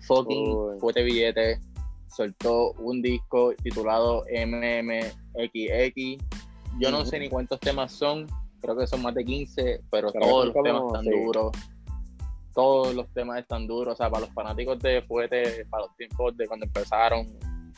[0.01, 1.59] Fucking fuerte billete.
[2.07, 6.23] Soltó un disco titulado MMXX.
[6.79, 8.27] Yo no sé ni cuántos temas son,
[8.61, 11.09] creo que son más de 15, pero todos los temas están sí.
[11.11, 11.51] duros.
[12.53, 13.93] Todos los temas están duros.
[13.93, 17.27] O sea, para los fanáticos de Fuete, para los tiempos de cuando empezaron,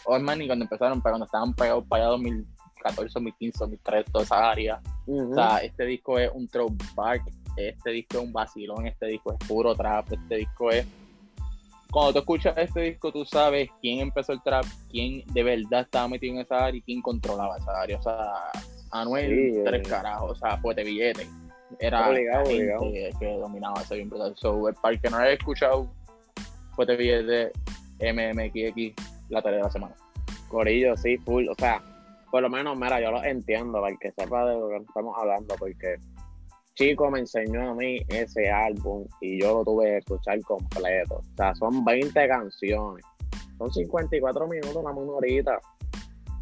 [0.05, 2.17] o es más, ni cuando empezaron, para cuando estaban pegados para allá
[2.95, 4.81] 2014, 2015, 2013, toda esa área.
[5.05, 5.31] Ujú.
[5.31, 7.23] O sea, este disco es un throwback,
[7.55, 10.85] este disco es un vacilón, este disco es puro trap, este disco es...
[11.89, 16.07] Cuando tú escuchas este disco, tú sabes quién empezó el trap, quién de verdad estaba
[16.09, 17.97] metido en esa área y quién controlaba esa área.
[17.97, 18.33] O sea,
[18.91, 19.89] Anuel, Sí, tres eh.
[19.89, 21.27] carajos, o sea, fuerte billete.
[21.79, 23.19] Era Obligado, gente obligado.
[23.19, 24.33] que dominaba ese bien brutal.
[24.37, 25.87] So, para el que no haya escuchado,
[26.75, 27.51] fuerte billete,
[27.99, 28.93] MMXX,
[29.29, 29.95] la tarea de la semana.
[30.49, 31.47] Corillo, sí, full.
[31.49, 31.81] O sea,
[32.31, 35.15] por lo menos, mira, yo lo entiendo, para el que sepa de lo que estamos
[35.17, 35.95] hablando, porque
[36.75, 41.15] Chico me enseñó a mí ese álbum y yo lo tuve que escuchar completo.
[41.15, 43.03] O sea, son 20 canciones.
[43.57, 45.59] Son 54 minutos, una horita.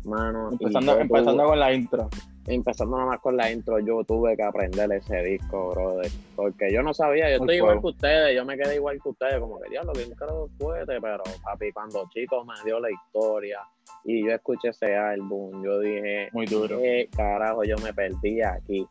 [0.04, 2.10] Mano, Empezando, empezando tuve- con la intro.
[2.48, 6.12] Empezando nada más con la intro, yo tuve que aprender ese disco, brother.
[6.36, 9.39] Porque yo no sabía, yo estoy igual que ustedes, yo me quedé igual que ustedes,
[9.39, 13.60] como que diablo, bien caro fuerte, pero papi, cuando chicos me dio la historia
[14.04, 16.80] y yo escuché ese álbum, yo dije, Muy duro.
[16.80, 18.86] ¿qué carajo yo me perdí aquí?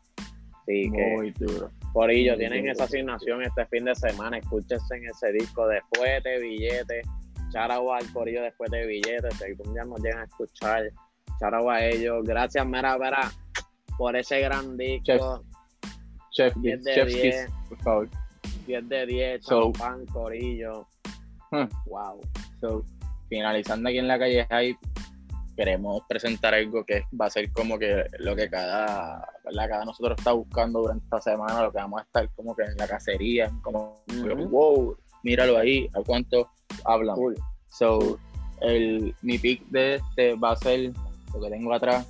[0.61, 1.69] Así que, Muy duro.
[1.93, 2.71] por ello, muy tienen duro.
[2.73, 7.07] esa asignación este fin de semana, escúchense en ese disco después de billetes,
[7.51, 10.83] charagua al corillo después de billetes, si algún día nos llegan a escuchar,
[11.39, 13.31] charagua a ellos, gracias, mera, mera,
[13.97, 15.43] por ese gran disco,
[16.31, 17.45] Chef, 10 de Chef's 10.
[17.47, 18.09] Kiss, por favor.
[18.67, 20.87] 10 de 10, So- champán, corillo,
[21.51, 21.65] Hmm.
[21.85, 22.19] wow.
[22.59, 22.83] So,
[23.29, 24.79] finalizando aquí en la calle Hype,
[25.55, 29.69] queremos presentar algo que va a ser como que lo que cada, ¿verdad?
[29.69, 32.75] cada nosotros está buscando durante esta semana, lo que vamos a estar como que en
[32.75, 34.03] la cacería, como
[34.49, 36.49] wow, míralo ahí, a cuánto
[36.83, 37.15] hablan.
[37.15, 37.35] Cool.
[37.67, 38.19] So,
[38.61, 40.91] el, mi pick de este va a ser
[41.33, 42.05] lo que tengo atrás,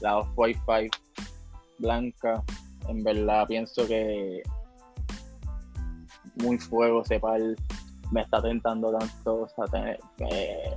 [0.00, 0.98] la Off-White 5
[1.78, 2.42] blanca.
[2.88, 4.42] En verdad pienso que
[6.36, 7.56] muy fuego sepal
[8.12, 9.42] me está tentando tanto.
[9.42, 9.98] o sea, te-
[10.30, 10.70] eh,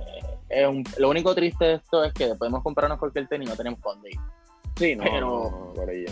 [0.48, 3.56] es un- lo único triste de esto es que podemos comprarnos cualquier tenis y no
[3.56, 4.18] tenemos cuándo ir.
[4.76, 6.10] Sí, no, Pero- no, no, corillo.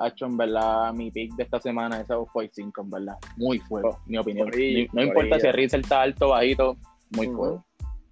[0.00, 3.16] Hacho, en verdad, mi pick de esta semana es Off-White 5, en verdad.
[3.36, 4.48] Muy fuego, mi opinión.
[4.48, 6.76] Corillo, no importa si el Rizel está alto o bajito,
[7.10, 7.64] muy fuego.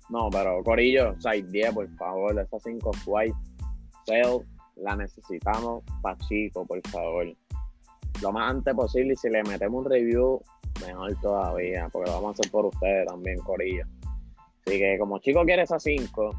[0.08, 3.36] No, pero Corillo, 610, por favor, esas 5 white
[4.76, 7.26] la necesitamos pa' chico, por favor.
[8.22, 10.40] Lo más antes posible y si le metemos un review,
[10.80, 13.84] mejor todavía, porque lo vamos a hacer por ustedes también, Corillo.
[14.66, 16.30] Así que como chico quiere esas 5,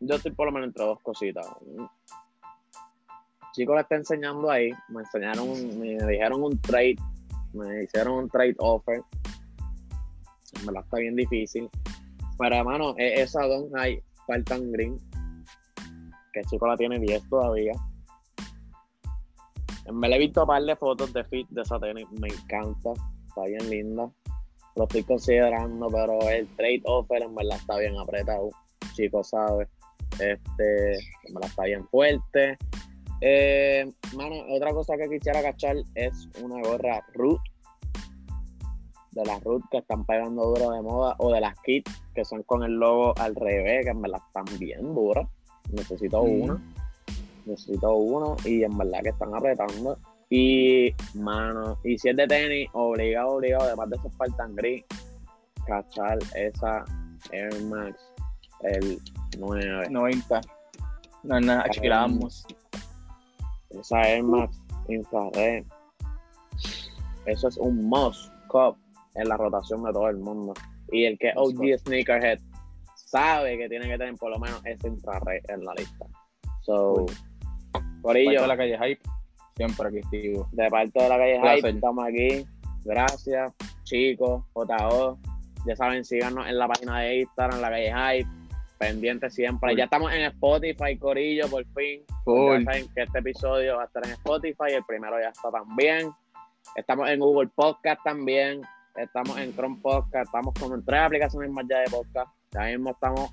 [0.00, 1.46] yo estoy por lo menos entre dos cositas.
[3.52, 6.96] Chico le está enseñando ahí, me enseñaron, me dijeron un trade,
[7.52, 9.02] me hicieron un trade offer.
[10.58, 11.68] En verdad está bien difícil.
[12.38, 14.96] Pero hermano, e- esa Don High Spartan Green,
[16.32, 17.72] que el chico la tiene 10 todavía.
[19.92, 22.92] Me le he visto un par de fotos de fit de esa tenis, me encanta,
[23.26, 24.10] está bien linda.
[24.76, 28.50] Lo estoy considerando, pero el trade offer en verdad está bien apretado,
[28.94, 29.68] chico sabe.
[30.12, 32.58] Este, en verdad está bien fuerte.
[33.20, 37.40] Eh, mano, otra cosa que quisiera cachar es una gorra Root.
[39.12, 42.42] De las Root que están pegando duro de moda, o de las kits que son
[42.44, 45.28] con el logo al revés, que en verdad están bien duras.
[45.72, 46.40] Necesito Mm.
[46.42, 46.62] una.
[47.46, 49.98] Necesito una y en verdad que están apretando.
[50.28, 54.84] Y, mano, y si es de tenis, obligado, obligado, además de esos Spartan Gris,
[55.66, 56.84] cachar esa
[57.32, 57.98] Air Max,
[58.62, 58.98] el
[59.38, 59.88] 9.
[59.90, 60.40] 90.
[61.24, 61.64] No es nada.
[63.70, 65.64] Esa Air Max infrared.
[67.26, 68.76] Eso es un must cup
[69.14, 70.54] en la rotación de todo el mundo.
[70.92, 72.40] Y el que es OG Sneakerhead
[73.10, 76.06] sabe que tiene que tener por lo menos ese infrared en la lista.
[76.62, 77.06] So,
[78.14, 79.02] ello, de la calle Hype,
[79.56, 80.48] siempre aquí activo.
[80.52, 81.40] de parte de la calle.
[81.40, 82.46] Hype, estamos aquí.
[82.84, 83.52] Gracias,
[83.82, 85.18] chicos, JO.
[85.66, 88.30] Ya saben, síganos en la página de Instagram, la calle Hype.
[88.78, 89.76] Pendiente siempre.
[89.76, 92.02] Ya estamos en Spotify, Corillo, por fin.
[92.24, 92.60] Full.
[92.60, 96.10] Ya saben que este episodio va a estar en Spotify, el primero ya está también.
[96.76, 98.62] Estamos en Google Podcast también.
[98.96, 100.26] Estamos en Chrome Podcast.
[100.26, 102.39] Estamos con tres aplicaciones más ya de podcast.
[102.52, 103.30] Ya mismo estamos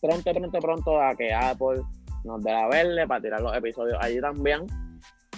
[0.00, 1.82] pronto, pronto, pronto a que Apple
[2.24, 4.66] nos dé la verde para tirar los episodios allí también.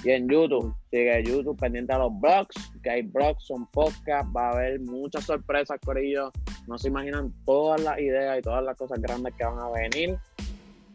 [0.05, 4.51] Y en YouTube, sigue YouTube pendiente a los blogs, que hay blogs, son podcasts, va
[4.51, 6.31] a haber muchas sorpresas, Corillo.
[6.69, 10.19] No se imaginan todas las ideas y todas las cosas grandes que van a venir.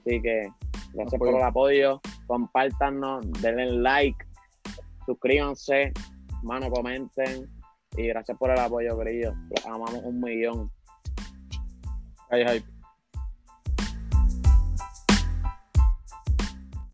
[0.02, 0.50] Así que
[0.94, 4.24] gracias por el apoyo, compártanos, denle like,
[5.06, 5.92] suscríbanse,
[6.44, 7.50] mano, comenten.
[7.98, 9.34] Y gracias por el apoyo, Corillo.
[9.50, 10.72] Los amamos un millón.
[12.32, 12.71] Calle Hype.